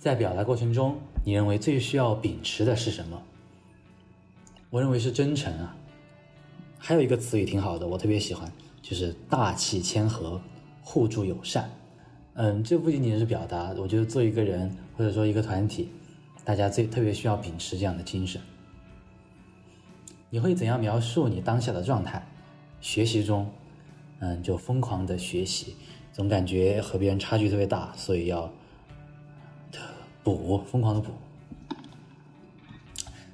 [0.00, 3.22] 在表达过程中，你认为最需要秉持的是什么？
[4.70, 5.76] 我认为是真诚啊。
[6.86, 8.48] 还有一个词语挺好的，我特别喜欢，
[8.80, 10.40] 就是大气谦和、
[10.82, 11.68] 互助友善。
[12.34, 15.88] 嗯，这不仅仅是表达，我觉得做一个人或者说一个团体，
[16.44, 18.40] 大家最特别需要秉持这样的精神。
[20.30, 22.24] 你会怎样描述你当下的状态？
[22.80, 23.50] 学习中，
[24.20, 25.74] 嗯，就疯狂的学习，
[26.12, 28.48] 总感觉和别人差距特别大，所以要。
[30.22, 31.10] 补，疯狂的补。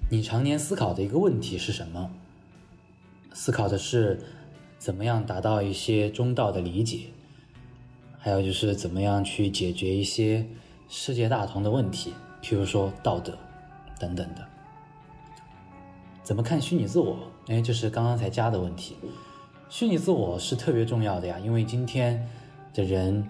[0.09, 2.11] 你常年思考的一个问题是什么？
[3.35, 4.21] 思考的是
[4.79, 7.07] 怎么样达到一些中道的理解，
[8.19, 10.47] 还有就是怎么样去解决一些
[10.89, 13.37] 世界大同的问题，譬如说道德
[13.99, 14.47] 等等的。
[16.23, 17.17] 怎么看虚拟自我？
[17.49, 18.97] 哎，这是刚刚才加的问题。
[19.69, 22.29] 虚拟自我是特别重要的呀，因为今天
[22.75, 23.27] 的人。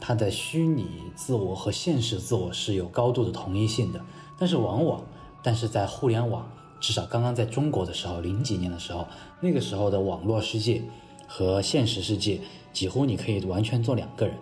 [0.00, 4.00] 他的虚拟自我和现实自我是有高度的同一性的，
[4.38, 5.04] 但是往往，
[5.42, 6.48] 但是在互联网，
[6.80, 9.06] 至少刚刚在中国的时候，零几年的时候，
[9.40, 10.82] 那个时候的网络世界
[11.26, 12.40] 和现实世界
[12.72, 14.36] 几乎你可以完全做两个人。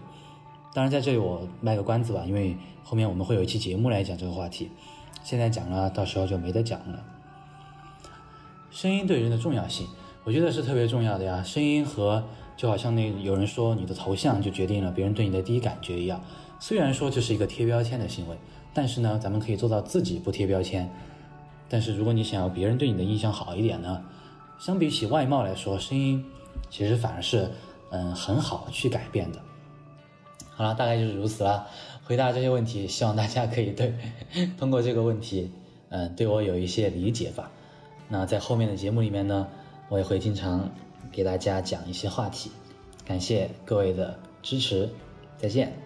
[0.74, 4.70] 当然，在这里我卖个关子吧，因为后面我们会有一期节目来讲这个话题，
[5.24, 7.04] 现在讲了，到时候就没得讲了。
[8.70, 9.86] 声音对人的重要性，
[10.24, 12.24] 我觉得是特别重要的呀，声音和。
[12.56, 16.18] 就好像那有人说你的头像就决定了别人对你的第一感觉一样，
[16.58, 18.36] 虽然说这是一个贴标签的行为，
[18.72, 20.90] 但是呢，咱们可以做到自己不贴标签。
[21.68, 24.02] 但是如果你想要别人对你的印象好一点呢，
[24.58, 26.24] 相比起外貌来说，声音
[26.70, 27.50] 其实反而是
[27.90, 29.40] 嗯很好去改变的。
[30.50, 31.66] 好了，大概就是如此了。
[32.04, 33.94] 回答这些问题，希望大家可以对
[34.58, 35.50] 通过这个问题，
[35.88, 37.50] 嗯，对我有一些理解吧。
[38.08, 39.46] 那在后面的节目里面呢，
[39.88, 40.68] 我也会经常。
[41.12, 42.50] 给大家讲一些话题，
[43.06, 44.90] 感谢各位的支持，
[45.38, 45.85] 再见。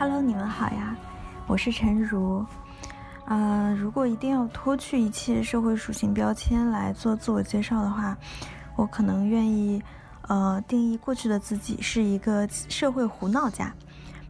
[0.00, 0.96] Hello，你们好呀，
[1.48, 2.46] 我是陈如。
[3.24, 8.16] 呃，如果一定要脱去一切社会属性标签来做自我介绍的话，
[8.76, 9.82] 我可能愿意，
[10.28, 13.74] 呃，定义过去的自己是一个社会胡闹家，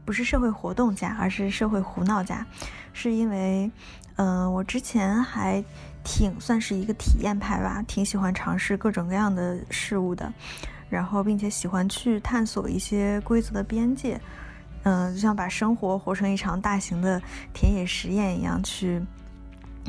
[0.07, 2.47] 不是社会活动家，而是社会胡闹家，
[2.95, 3.71] 是因为，
[4.17, 5.63] 嗯，我之前还
[6.03, 10.33] 挺算是一个体验派吧，挺喜欢尝试各种各样的事物的，
[10.89, 14.19] 然后并且喜欢去探索一些规则的边界。
[14.89, 17.21] 嗯，就像把生活活成一场大型的
[17.53, 19.03] 田野实验一样，去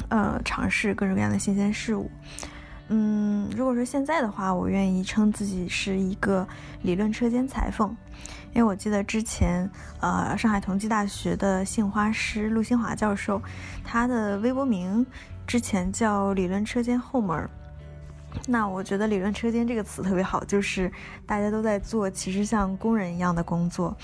[0.09, 2.11] 呃尝试各种各样的新鲜事物。
[2.89, 6.45] 嗯，如果说现在的话，我愿意称自己是一个
[6.81, 7.95] 理论车间裁缝，
[8.53, 9.69] 因为我记得之前
[10.01, 13.41] 呃上海同济大学的杏花师陆新华教授，
[13.85, 15.05] 他的微博名
[15.47, 17.49] 之前叫理论车间后门。
[18.45, 20.91] 那我觉得理论车间这个词特别好，就是
[21.25, 23.95] 大家都在做其实像工人一样的工作。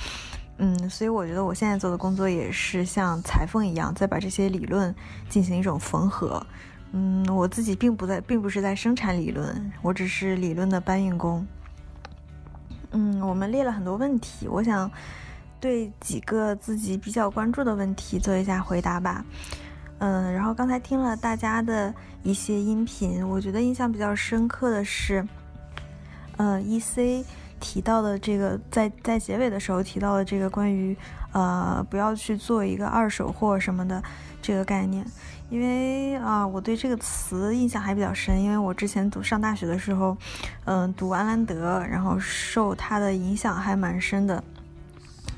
[0.57, 4.93] 嗯，所以我觉得我现在做的工作也是像裁缝一样，在把这些理论
[5.27, 6.41] 进行一种缝合。
[6.93, 11.45] 嗯，我自己并不在，并不是在生产理论，我只是理论的搬运工。
[12.91, 14.89] 嗯，我们列了很多问题，我想
[15.59, 19.25] 对几个自己比较关注的问题做一下回答吧。
[19.97, 21.93] 嗯，然后刚才听了大家的
[22.23, 25.27] 一些音频，我觉得印象比较深刻的是，
[26.37, 27.25] 呃，E C。
[27.65, 30.95] 提到的这个，在在结尾的时候提到的这个关于，
[31.31, 34.01] 呃，不要去做一个二手货什么的
[34.39, 35.03] 这个概念，
[35.49, 40.15] 因为啊，我对这个词印象还比较深，因为我之前读上大学的时候，
[40.65, 44.43] 嗯，读安兰德，然后受他的影响还蛮深的。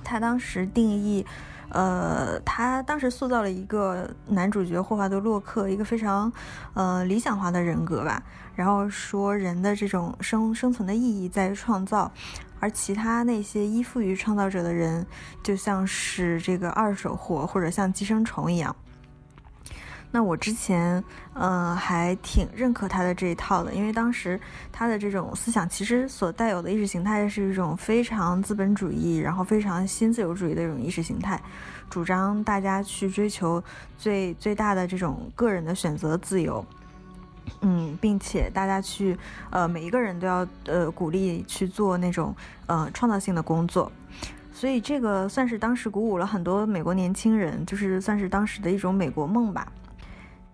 [0.03, 1.25] 他当时定义，
[1.69, 6.31] 呃，他当时塑造了一个男主角霍华德·洛克，一个非常，
[6.73, 8.21] 呃，理想化的人格吧。
[8.55, 12.11] 然后说人的这种生生存的意义在于创造，
[12.59, 15.05] 而其他那些依附于创造者的人，
[15.43, 18.75] 就像是这个二手货或者像寄生虫一样。
[20.17, 21.03] 那我之前
[21.35, 24.39] 嗯还挺认可他的这一套的，因为当时
[24.71, 31.39] 他的这种思想其实所带有的意识形态是一种非常资本主义，然后非常新自由主义的一种意识形态，
[31.87, 33.63] 主张大家去追求
[33.95, 36.65] 最最大的这种个人的选择自由。
[37.61, 39.15] 嗯，并且大家去，
[39.51, 43.91] 呃，每一个人都要呃鼓励去做那种呃创造性的工作，
[44.51, 49.71] 所以这个算是当时鼓舞了很多美国年轻人，就是算是当时的一种美国梦吧。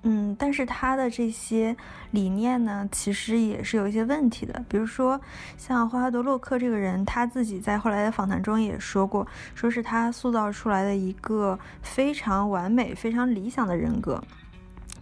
[0.04, 1.76] 嗯，但是他的这些
[2.12, 4.64] 理念呢，其实也是有一些问题的。
[4.68, 5.20] 比如说，
[5.58, 9.26] 像霍华德·洛克这个人，他自己在后来的访谈中也说过，
[9.56, 14.22] 说是他塑造出来的一个非常完美、非常理想的人格。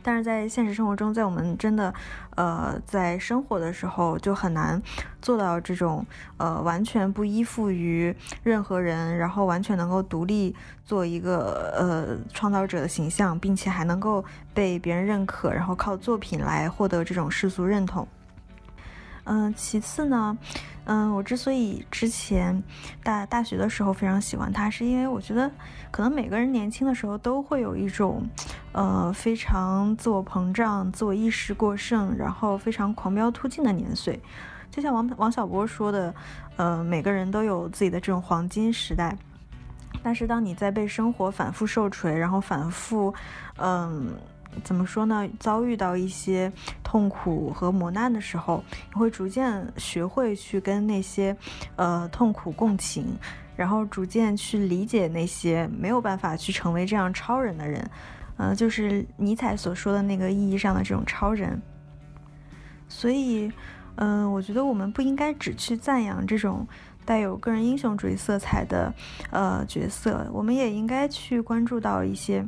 [0.04, 1.94] 但是在现实生活中，在我们真的，
[2.36, 4.82] 呃，在生活的时候，就很难
[5.22, 6.06] 做到这种，
[6.38, 14.24] 呃，完全不依附于任何人，然后完全能够独立做一个呃创造者的形象，并且还能够
[14.54, 18.08] 被别人认可，然后靠作品来获得这种世俗认同。
[19.26, 20.38] 嗯，其次呢。
[20.86, 22.62] 嗯，我之所以之前
[23.04, 25.50] 大大学的时候非常喜欢他，是因为我觉得
[25.92, 28.28] 可能每个人年轻的时候都会有一种，
[28.72, 34.20] 呃，非常自我膨胀、自我意识过剩，然后非常狂飙突进的年岁。
[34.72, 36.14] 就像王王小波说的，
[36.56, 39.16] 呃，每个人都有自己的这种黄金时代，
[40.02, 43.14] 但是当你在被生活反复受锤，然后反复，
[43.58, 44.14] 嗯。
[44.64, 45.28] 怎么说呢？
[45.40, 46.52] 遭遇到一些
[46.84, 51.36] 痛苦和磨难的时候，你会逐渐学会去跟那些，
[51.78, 53.18] 呃，痛苦共情，
[53.56, 57.90] 然后逐渐去理解那些没有办法去成为这样超人的人，
[58.38, 61.60] 呃，就是尼采所说的那个意义上的这种超人。
[62.88, 63.52] 所以，
[63.96, 66.68] 嗯，我觉得我们不应该只去赞扬这种
[67.06, 68.94] 带有个人英雄主义色彩的，
[69.32, 72.46] 呃，角色，我们也应该去关注到一些。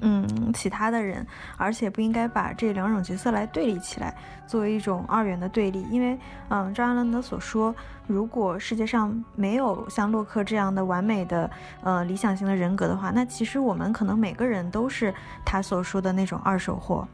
[0.00, 1.26] 嗯，其他的人，
[1.56, 4.14] 而且不应该把这两种角色来对立起来，
[4.46, 5.82] 作为一种二元的对立。
[5.90, 6.18] 因为，
[6.48, 7.74] 嗯，张安伦的所说，
[8.06, 11.50] 如果世界上没有像洛克这样的完美的，
[11.82, 15.14] 呃，理想型的人格的话，那其实我们可能每个人都是
[15.44, 17.06] 他所说的那种二手货。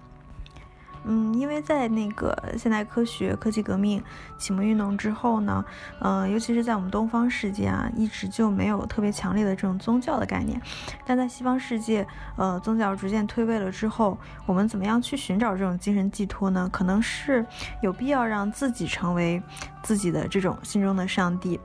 [1.05, 4.03] 嗯，因为在那个现代科学、科技革命、
[4.38, 5.64] 启蒙运动之后呢，
[6.00, 10.61] 嗯，尤其是在我们东方世界啊，一直就没有特别强烈的这种宗教的概念。
[11.05, 16.68] 但在西方世界，呃，宗教逐渐退位了之后，我们怎么样去寻找这种精神寄托呢？
[16.72, 17.44] 可能是
[17.80, 19.42] 有必要让自己成为
[19.82, 21.59] 自己的这种心中的上帝。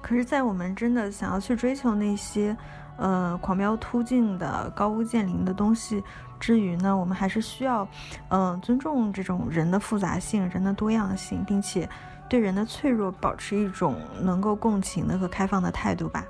[0.00, 2.56] 可是，在我们真的想要去追求那些，
[2.96, 6.02] 呃，狂飙突进的高屋建瓴的东西。
[6.40, 7.86] 之余呢，我们还是需要，
[8.28, 11.88] 嗯，尊重这种人的复杂性、人的多样性，并且
[12.28, 16.24] 对人的脆弱保持一种能够共情的和开放的态度吧。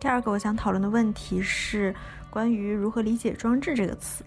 [0.00, 1.94] 第二个我想讨论的问题是
[2.28, 4.24] 关于如何理解“装置”这个词。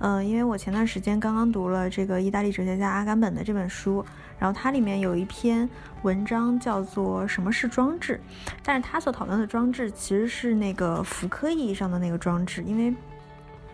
[0.00, 4.04] 嗯，因为我前段时间刚刚读了这个意大利哲学家阿甘本的这本书，
[4.36, 5.68] 然后它里面有一篇
[6.02, 8.20] 文章叫做《什么是装置》，
[8.64, 12.92] 但是他所讨论的装置其实是那个福柯意义上的那个装置，因为，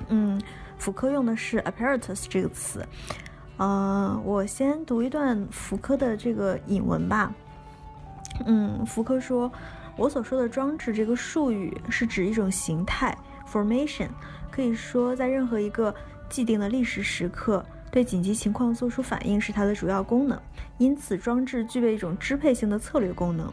[0.09, 0.41] 嗯，
[0.77, 2.87] 福柯用的是 apparatus 这个词。
[3.59, 7.33] 嗯，我先读一段福柯的这个引文吧。
[8.47, 9.51] 嗯，福柯说
[9.97, 13.17] ：“我所说的装置这个术语是指一种形态
[13.51, 14.09] formation，
[14.51, 15.95] 可以说在任何一个。”
[16.29, 20.39] 既定的历史时刻对紧急情况做出反应是它的主要功能，
[20.77, 23.51] 因此装置具备一种支配性的策略功能。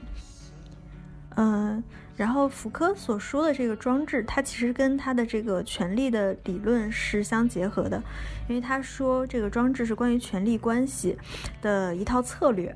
[1.35, 1.83] 嗯，
[2.15, 8.01] 然后福柯所说的这个装置，它其实跟他的这个权力的理论是相结合的，
[8.47, 11.17] 因为他说这个装置是关于权力关系
[11.61, 12.75] 的一套策略。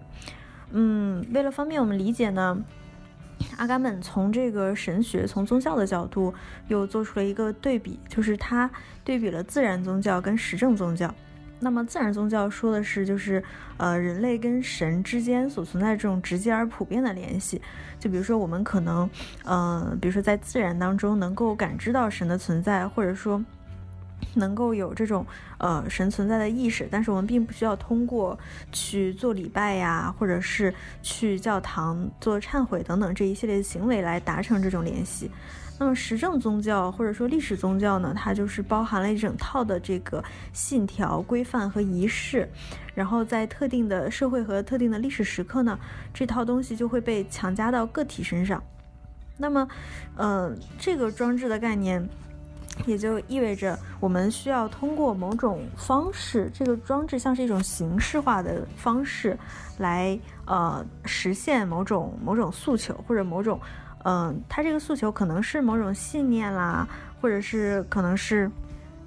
[0.71, 2.63] 嗯，为了方便我们理解呢。
[3.55, 6.33] 阿甘本从这个神学、从宗教的角度，
[6.67, 8.69] 又做出了一个对比，就是他
[9.01, 11.13] 对比了自然宗教跟实证宗教。
[11.59, 13.43] 那么，自然宗教说的是，就是
[13.77, 17.61] 呃，人类跟神之间所存在这种直接而普遍的联系。
[17.99, 19.09] 就比如说，我们可能，
[19.43, 23.43] 呃，比如说在自然当中能够感知到神的存在，或者说。
[24.35, 25.25] 能够有这种
[25.59, 28.37] 呃神存在的意识，但是我们并不需要通过
[28.69, 35.31] 去做礼拜呀，或者是去教堂做忏悔等等这一系列的行为来达成这种联系。
[35.79, 40.23] 那么实证宗教或者说历史宗教呢，它就是包含了一整套的这个
[40.53, 42.47] 信条、规范和仪式，
[42.93, 45.79] 然后在特定的社会和特定的历史时刻呢，
[46.13, 48.61] 这套东西就会被强加到个体身上。
[49.37, 49.67] 那么，
[50.15, 52.07] 呃，这个装置的概念。
[52.85, 59.37] 也就意味着我们需要通过某种方式，这个装置像是一种形式化的方式，
[59.79, 63.59] 来呃实现某种某种诉求，或者某种，
[64.03, 66.87] 嗯，他这个诉求可能是某种信念啦，
[67.21, 68.49] 或者是可能是，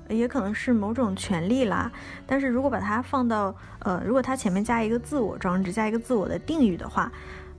[0.08, 1.90] 也可能是某种权利啦。
[2.26, 7.10] 但是如果把它放到呃，如果它前面加一个自我装置，加一个自我的定语的话。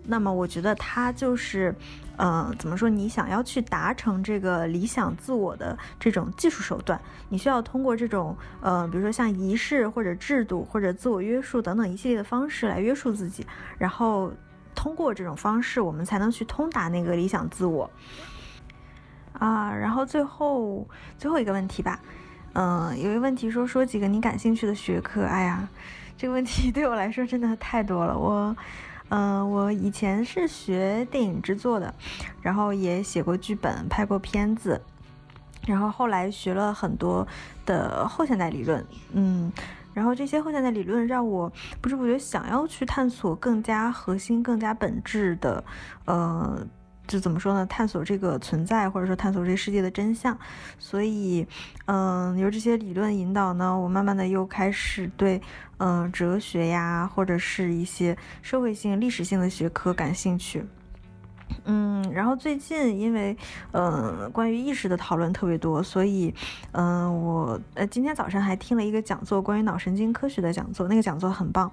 [0.06, 1.74] 那么我觉得它就是，
[2.18, 2.90] 呃，怎么说？
[2.90, 14.30] 你想要去达成这个理想自我的这种技术手段，你需要通过这种，呃，比如说像仪式或者制度或者自我约束等等一系列的方式来约束自己，然后
[14.74, 17.90] 通过这种方式，我们才能去通达那个理想自我。
[19.34, 22.00] 啊，然后最后最后一个问题吧，
[22.54, 25.24] 嗯，有一个问题说说几个你感兴趣的学科。
[25.24, 25.68] 哎呀，
[26.18, 28.56] 这个问题 对我来说真的太多了，我。
[29.10, 31.94] 嗯，我以前是学电影制作的，
[32.42, 34.82] 然后也写过剧本、拍过片子，
[35.68, 37.28] 然后后来学了很多
[37.64, 38.84] 的后现代理论。
[39.12, 39.52] 嗯，
[39.94, 45.64] 然后这些后现代理论让我不知不觉想要去探索更加核心、更加本质的，
[46.06, 46.66] 呃。
[47.06, 47.66] 就怎么说呢？
[47.66, 50.36] 探索这个存在，或者说探索这个世界的真相。
[50.80, 51.46] 所以，
[51.86, 55.42] 嗯，由这些理论引导呢，我慢慢的又开始对，
[55.80, 60.66] 嗯，哲学呀，或者是一些社会性、历史性的学科感兴趣。
[61.66, 63.36] 嗯，然后最近因为，
[63.72, 66.34] 呃，关于意识的讨论特别多，所以，
[66.72, 71.72] 嗯，我呃今天早上还听了一个讲座，关于脑神经科学的讲座，那个讲座很棒。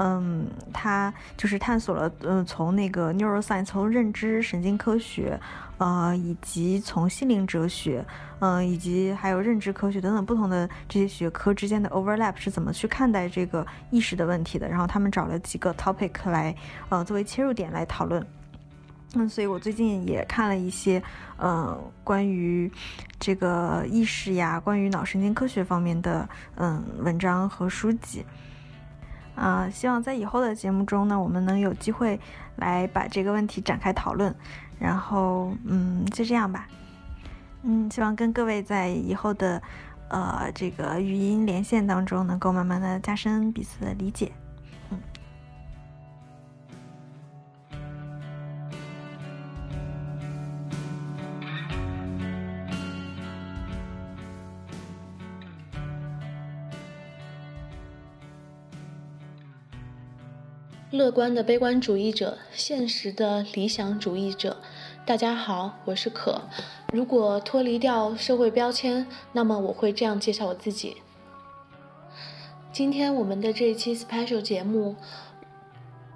[0.00, 5.40] 嗯，他就是探索了，嗯，从那个 neuroscience，从认知神经科学，
[5.78, 8.06] 呃，以及从心灵哲学，
[8.38, 14.68] 嗯，以及还有认知科学等等不同的这些学科之间的 overlap 是怎么去看待这个意识的问题的。
[14.68, 16.54] 然后他们找了几个 topic 来，
[16.90, 18.24] 呃，作为切入点来讨论。
[19.14, 21.02] 嗯，所以我最近也看了一些，
[21.38, 22.70] 嗯，关于
[23.18, 28.24] 这个意识呀，关于脑神经科学方面的，嗯，文章和书籍。
[29.34, 32.18] 啊，希望在以后的节目中呢，我们能有机会
[32.56, 34.34] 来把这个问题展开讨论。
[34.78, 36.66] 然后，嗯，就这样吧。
[37.62, 39.62] 嗯，希望跟各位在以后的，
[40.08, 44.32] 呃，这个语音连线当中，能够慢慢的加深彼此的理解。
[60.98, 64.56] 乐观的悲观主义者，现实的理想主义者。
[65.06, 66.40] 大家好，我是可。
[66.92, 70.96] 如果脱离掉社会标签，那么我会这样介绍我自己。
[72.72, 74.96] 今天我们的这一期 special 节目，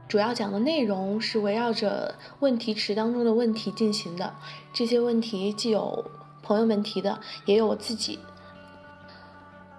[0.08, 4.34] 主要讲的内容是围绕着问题池当中的问题进行的。
[4.72, 6.04] 这些问题既有
[6.42, 8.18] 朋友们提的，也有我自己。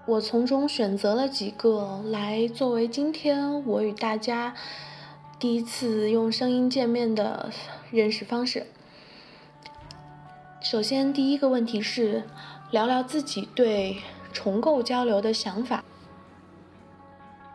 [0.06, 4.56] 我从中选择了几个来作为今天我与大家。
[5.44, 7.52] 第一次用声音见面的
[7.92, 8.66] 认识方式，
[10.62, 12.24] 首先，第一个问题是
[12.72, 13.98] 聊聊自己对
[14.32, 15.84] 重构交流的想法。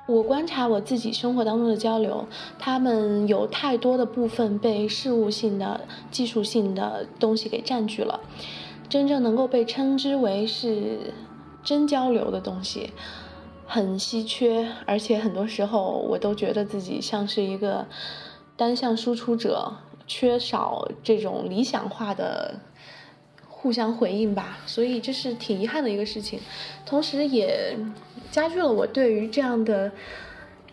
[0.06, 2.28] 我观察我自己生活当中的交流，
[2.58, 8.20] 他们有太多的部分被事务性的、技术性的东西给占据了。
[8.90, 11.14] 真正能够被称之为是
[11.64, 12.92] 真交流的东西，
[13.68, 17.86] 很稀缺，而且很多时候我都觉得自己像是一个
[18.56, 22.58] 单向输出者，缺少这种理想化的
[23.46, 24.58] 互相回应吧。
[24.64, 26.40] 所以这是挺遗憾的一个事情，
[26.86, 27.76] 同时也。
[28.30, 29.90] 加剧了我对于这样的，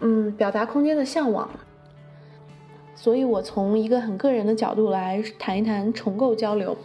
[0.02, 1.50] 嗯，表达空间的向往。
[2.94, 6.78] 所以我从一个很个人的角度来谈一谈重构交流。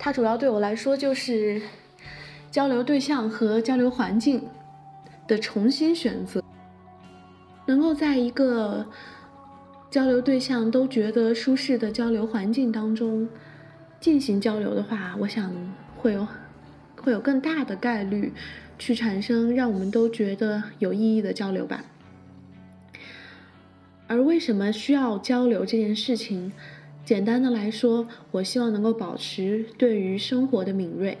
[0.00, 1.62] 它主要对我来说就是
[2.50, 4.42] 交流对象和交流环境
[5.30, 6.42] 的重新选择。
[7.66, 8.84] 能够在一个
[9.88, 13.28] 交流对象都觉得舒适的交流环境当中
[14.00, 15.54] 进行交流的话，我想
[15.96, 16.26] 会有
[17.00, 18.32] 会有更大的概率。
[18.82, 21.84] 去产生让我们都觉得有意义的交流吧。
[24.06, 26.50] 而为什么需要交流这件事情？
[27.04, 31.18] 简单的来说，我希望能够保持对于生活的敏锐。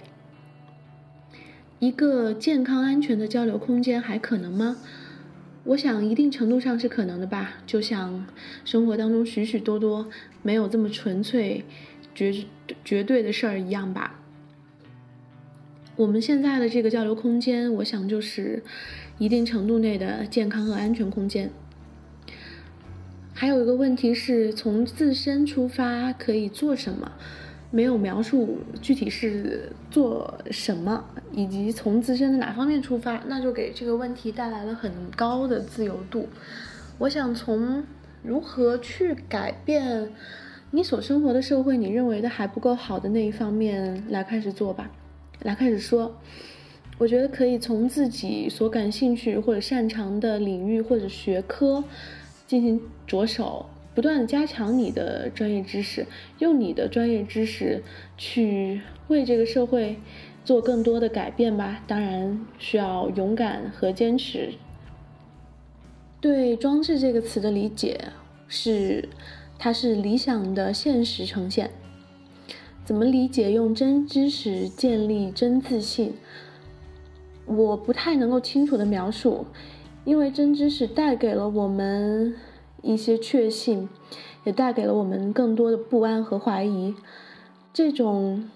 [1.80, 4.76] 一个健康安全的交流空间还可能吗？
[5.64, 7.54] 我想一定程度上是可能的吧。
[7.66, 8.26] 就像
[8.66, 10.06] 生活当中许许多多
[10.42, 11.64] 没有这么纯粹、
[12.14, 12.44] 绝
[12.84, 14.20] 绝对的事儿一样吧。
[15.96, 18.62] 我们现在的这个交流空间，我想就是
[19.16, 21.50] 一定程度内的健康和安全空间。
[23.32, 27.12] 还有一个问题是从自身出发可以做什么，
[27.70, 36.28] 没有描述具体是做什么，以及从自身的哪方面出发，那就给这个问题带来了很高的自由度。
[36.98, 37.84] 我想从
[38.22, 40.12] 如何去改变
[40.72, 44.90] 你所生活的社会，你认为的还不够好的那一方面来开始做吧。
[45.42, 46.14] 来开始说，
[46.98, 51.82] 我觉得可以从自己所感兴趣或者擅长的领域或者学科
[52.46, 53.66] 进行着手，
[54.00, 56.06] 不断加强你的专业知识，
[56.38, 57.82] 用你的专业知识
[58.16, 59.98] 去为这个社会
[60.42, 61.84] 做更多的改变吧。
[61.86, 64.54] 当然需要勇敢和坚持。
[66.18, 68.00] 对“装置”这个词的理解
[68.48, 69.06] 是，
[69.58, 71.70] 它是理想的现实呈现。
[72.82, 76.14] 怎么理解用真知识建立真自信？
[77.44, 79.44] 我不太能够清楚的描述，
[80.06, 82.34] 因为真知识带给了我们
[82.82, 83.88] 一些确信，
[84.44, 86.94] 也带给了我们更多的不安和怀疑。
[87.72, 88.48] 这种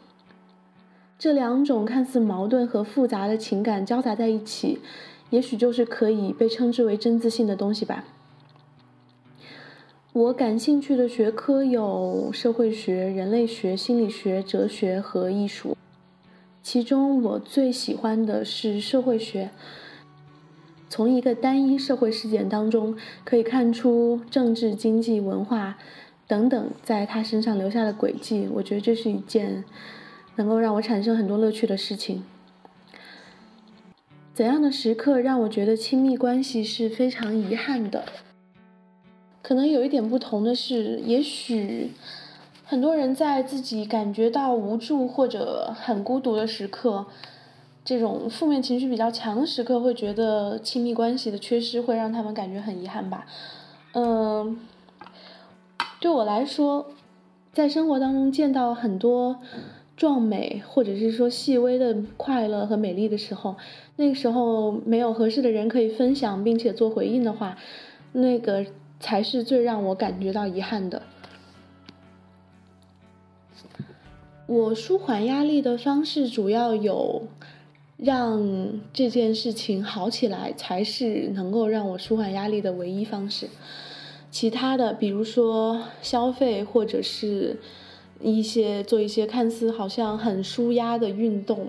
[1.19, 4.81] 这两种看似矛盾和复杂的情感交杂在一起，
[5.31, 8.05] 也许就是可以被称之为真自信的东西吧。
[10.13, 15.77] 我感兴趣的学科有社会学、人类学、心理学、哲学和艺术，
[16.63, 19.51] 其中我最喜欢的是社会学。
[20.89, 25.77] 从一个单一社会事件当中，可以看出政治、经济、文化
[26.27, 28.49] 等等在他身上留下的轨迹。
[28.53, 29.65] 我觉得这是一件
[30.37, 32.23] 能够让我产生很多乐趣的事情。
[34.33, 38.05] 怎样的时刻让我觉得亲密关系是非常遗憾的？
[39.43, 41.93] 可能有一点不同的是，也许
[42.65, 47.07] 很多人在自己感觉到无助或者很孤独的时刻，
[47.85, 53.27] 这种负面情绪比较强的时刻，会觉得亲密关系的缺失会让他们感觉很遗憾吧。
[53.93, 54.59] 嗯，
[56.01, 56.87] 对我来说，
[57.53, 59.39] 在生活当中见到很多
[59.97, 63.57] 壮美或者是说细微的快乐和美丽的时候，
[63.97, 67.59] 那个时候没有合适的人可以分享并且做回应的话，
[68.13, 68.65] 那个。
[69.01, 71.03] 才是最让我感觉到遗憾的。
[74.47, 77.25] 我舒缓压力的方式主要有，
[77.97, 83.49] 让这件事情好起来，才是能够让我舒缓压力的唯一方式。
[84.31, 87.57] 其他的，比如说消费，或者是
[88.21, 91.69] 一些做一些看似好像很舒压的运动。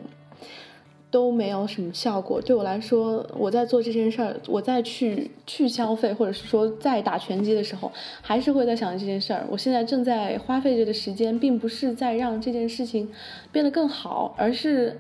[1.11, 2.41] 都没有什么效果。
[2.41, 7.89] 对我来说，我在做这件事儿，我在去去消费，或者是说在打拳击的时候，
[8.21, 9.47] 还是会在想这件事儿。
[9.49, 13.09] 我现在正在花费着的时间，并不是在让这件事情
[13.49, 14.99] 变得更好，而是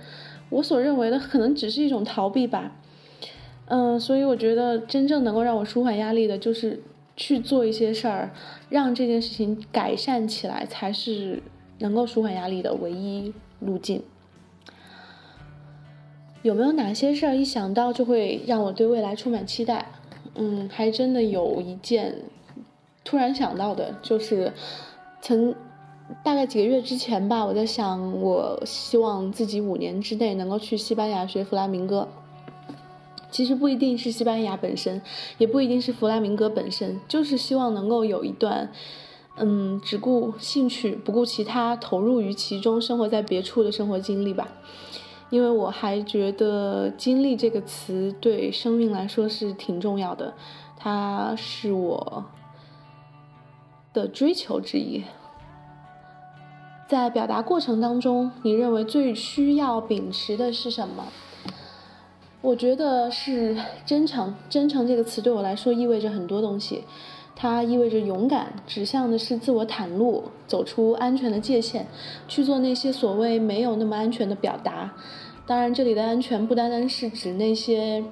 [0.55, 2.71] 我所认为的可能只是一种逃避吧。
[3.67, 6.81] 嗯，所以我觉得真正能够让我舒缓压力的，就是
[7.17, 8.31] 去做一些事儿，
[8.69, 11.41] 让这件事情改善起来，才是
[11.79, 14.03] 能够舒缓压力的唯一路径。
[16.43, 19.87] 有没有哪些事儿一想到就会让我对未来充满期待？
[20.35, 22.15] 嗯，还真的有一件
[23.03, 24.53] 突然想到的，就是
[25.21, 25.55] 曾
[26.23, 32.07] 大概几个月之前吧，我在想，我希望自己五年之内能够去西班牙学弗拉明戈。
[33.31, 35.01] 其实不一定是西班牙本身，
[35.37, 38.71] 也不一定是弗拉明戈本身，就是希望能够有一段，
[39.37, 44.47] 嗯，只顾兴趣不顾其他，投入于其中，生活在别处的生活经历吧。
[45.31, 50.33] 因为我还觉得“经历”这个词对生命来说是挺重要的，
[50.77, 52.25] 它是我
[53.91, 55.03] 的追求之一。
[56.87, 61.05] 在表达过程当中，你认为最需要秉持的是什么？
[62.41, 63.57] 我觉得是
[63.87, 64.35] 真诚。
[64.47, 66.83] 真诚这个词对我来说意味着很多东西，
[67.35, 71.87] 它意味着勇敢，指向的是自我袒露，走出安全的界限，
[72.27, 74.93] 去做那些所谓没有那么安全的表达。
[75.47, 78.03] 当然，这里的安全不单单是指那些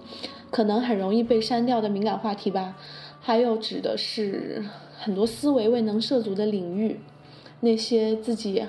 [0.49, 2.75] 可能很容易被删掉的敏感话题吧，
[3.21, 4.65] 还有指的是
[4.97, 6.99] 很多思维未能涉足的领域，
[7.63, 8.61] 那些自己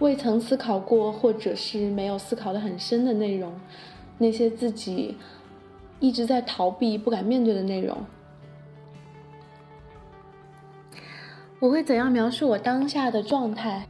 [0.00, 3.52] 未曾思考过或者是没有思考的很深的内容。
[4.18, 5.16] 那些自己
[6.00, 7.96] 一直在逃避、不敢面对的内容，
[11.60, 13.86] 我会怎样描述我当下的状态？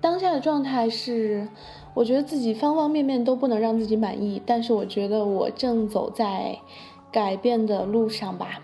[0.00, 1.48] 当下的状态是，
[1.94, 6.58] 我觉得自己方方面面都不能让自己满意，但是我觉得我正走在
[7.10, 8.60] 改变的路上吧。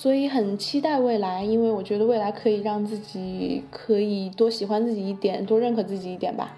[0.00, 6.56] 所以很期待未来，因为我觉得未来可以让自己可以多喜欢自己一点，多认可自己一点吧。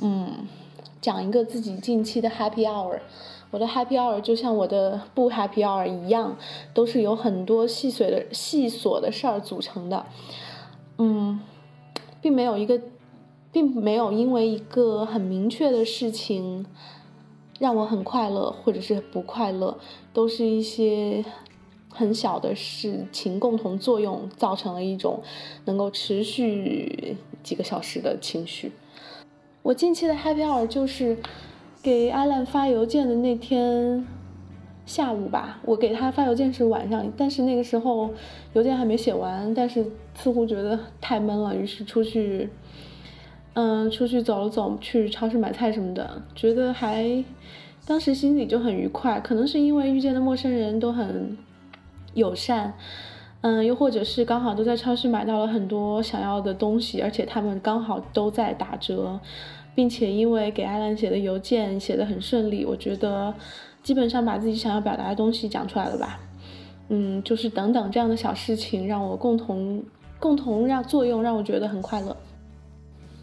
[0.00, 0.46] 嗯，
[1.00, 3.00] 讲一个自己近期的 happy hour。
[3.50, 6.36] 我的 happy hour 就像我的不 happy hour 一样，
[6.72, 10.06] 都是有很多细碎的细琐的事儿组成的。
[10.98, 11.40] 嗯，
[12.20, 12.80] 并没有一个，
[13.50, 16.64] 并没有因为一个很明确的事情
[17.58, 19.76] 让我很快乐，或者是不快乐，
[20.12, 21.24] 都是一些
[21.92, 25.22] 很小的事情共同作用，造成了一种
[25.66, 28.72] 能够持续几个小时的情绪。
[29.62, 31.16] 我近期的 happy hour 就是
[31.82, 34.04] 给艾兰发邮件的那天
[34.84, 35.60] 下午吧。
[35.64, 38.10] 我给他发邮件是晚上，但是那个时候
[38.54, 42.48] 邮件还没写完，但是似乎觉得太闷了，于是出去，
[43.54, 47.22] 嗯，出去走了走，去超市买菜什么的，觉得还
[47.86, 49.20] 当时心里就很愉快。
[49.20, 51.36] 可能是因为遇见的陌生人都很
[52.14, 52.74] 友善。
[53.40, 59.18] 嗯，又或者是刚好都在超市买到了很多想要的东西，而且他们刚好都在打折，
[59.74, 63.34] 并且因为给艾兰写的邮件写的很顺利，我觉得
[63.82, 66.20] 基本上把自己想要表达的东西讲出来了吧。
[66.88, 69.82] 嗯，就是等等这样的小事情，让我共同
[70.20, 72.16] 共同让作用，让我觉得很快乐。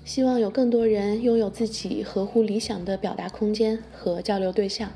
[0.04, 4.90] 希望有更多人拥有自己合乎理想的表达空间和交流对象，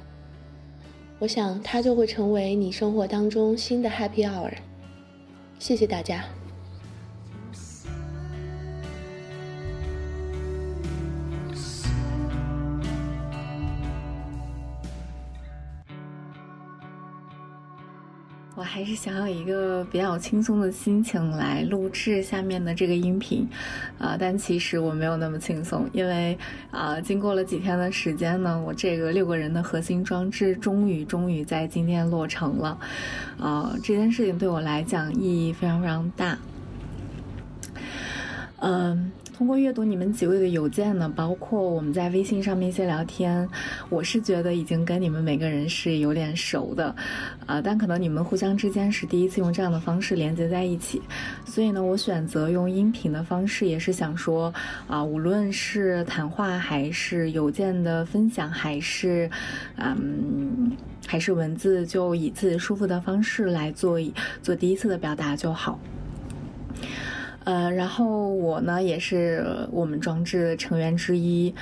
[1.19, 4.53] 我想它就会成为你生活当中新的 Happy Hour。
[5.59, 6.25] 谢谢大家。
[18.73, 23.47] 还是想要一个比较轻松的心情来录制下面的这个音频，
[23.99, 26.35] 啊，但其实我没有那么轻松，因为
[26.71, 32.79] 啊，经过了几天的时间呢，我这个六个人的核心装置终于终于在今天落成了，
[33.39, 36.39] 啊，这件事情对我来讲意义非常非常大，
[38.57, 39.11] 嗯。
[39.43, 43.45] 通过阅读你们几位的邮件呢，包括我们在微信上面一些聊天，
[43.89, 46.95] 我是觉得已经跟你们每个人是有点熟的，
[47.45, 51.01] 啊，但可能你们互相之间是第一次用这样的方式连接在一起，
[51.45, 54.53] 所以呢，我选择用音频的方式，也是想说，
[54.87, 59.29] 啊，无论是谈话还是邮件的分享，还是，
[59.75, 60.71] 嗯，
[61.05, 63.99] 还是文字，就以自己舒服的方式来做
[64.41, 65.77] 做第一次的表达就好。
[67.43, 71.53] 呃，然后我呢也是我们装置的成员之一，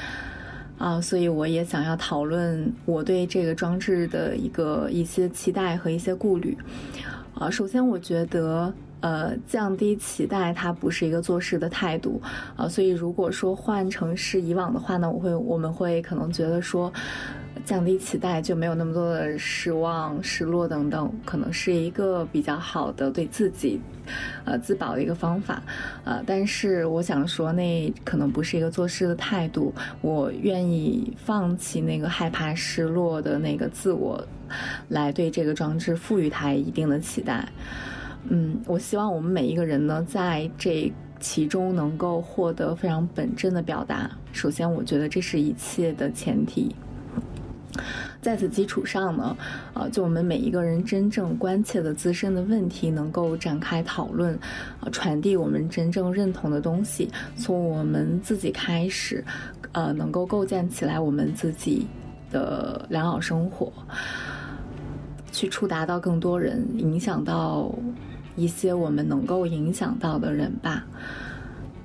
[0.77, 6.57] 啊，所以我也想要讨论我对这个装置的一个一些期待和一些顾虑。
[7.33, 8.71] 啊，首先我觉得，
[9.01, 12.21] 呃，降低期待它不是一个做事的态度，
[12.55, 16.91] 啊，所以如果说换成是以往的话呢，我会我们会可能觉得说。
[17.63, 23.79] 降低期待就没有那么多的失望、失落等等，可能是一个比较好的对自己，
[24.45, 25.61] 呃自保的一个方法，
[26.03, 29.71] 呃，但是我想说，那可能不是一个做事的态度。
[30.01, 34.19] 我愿意放弃那个害怕失落的那个自我，
[34.87, 37.47] 来对这个装置赋予它一定的期待。
[38.29, 44.09] 嗯，我希望我们每一个人呢，在这其中能够获得非常本真的表达。
[44.31, 46.75] 首先，我觉得这是一切的前提。
[48.21, 49.35] 在此基础上呢，
[49.73, 54.37] 呃，就我们每一个人真正关切的自身的问题，能够展开讨论，
[54.81, 59.23] 呃，传递我们真正认同的东西，从我们自己开始，
[59.71, 61.87] 呃，能够构建起来我们自己
[62.29, 63.73] 的良好生活，
[65.31, 67.73] 去触达到更多人，影响到
[68.35, 70.83] 一些我们能够影响到的人吧。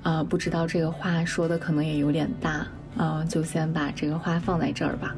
[0.03, 5.13] 啊、不知道这个话说的可能也有点大，啊、就先把这个话放在这儿吧。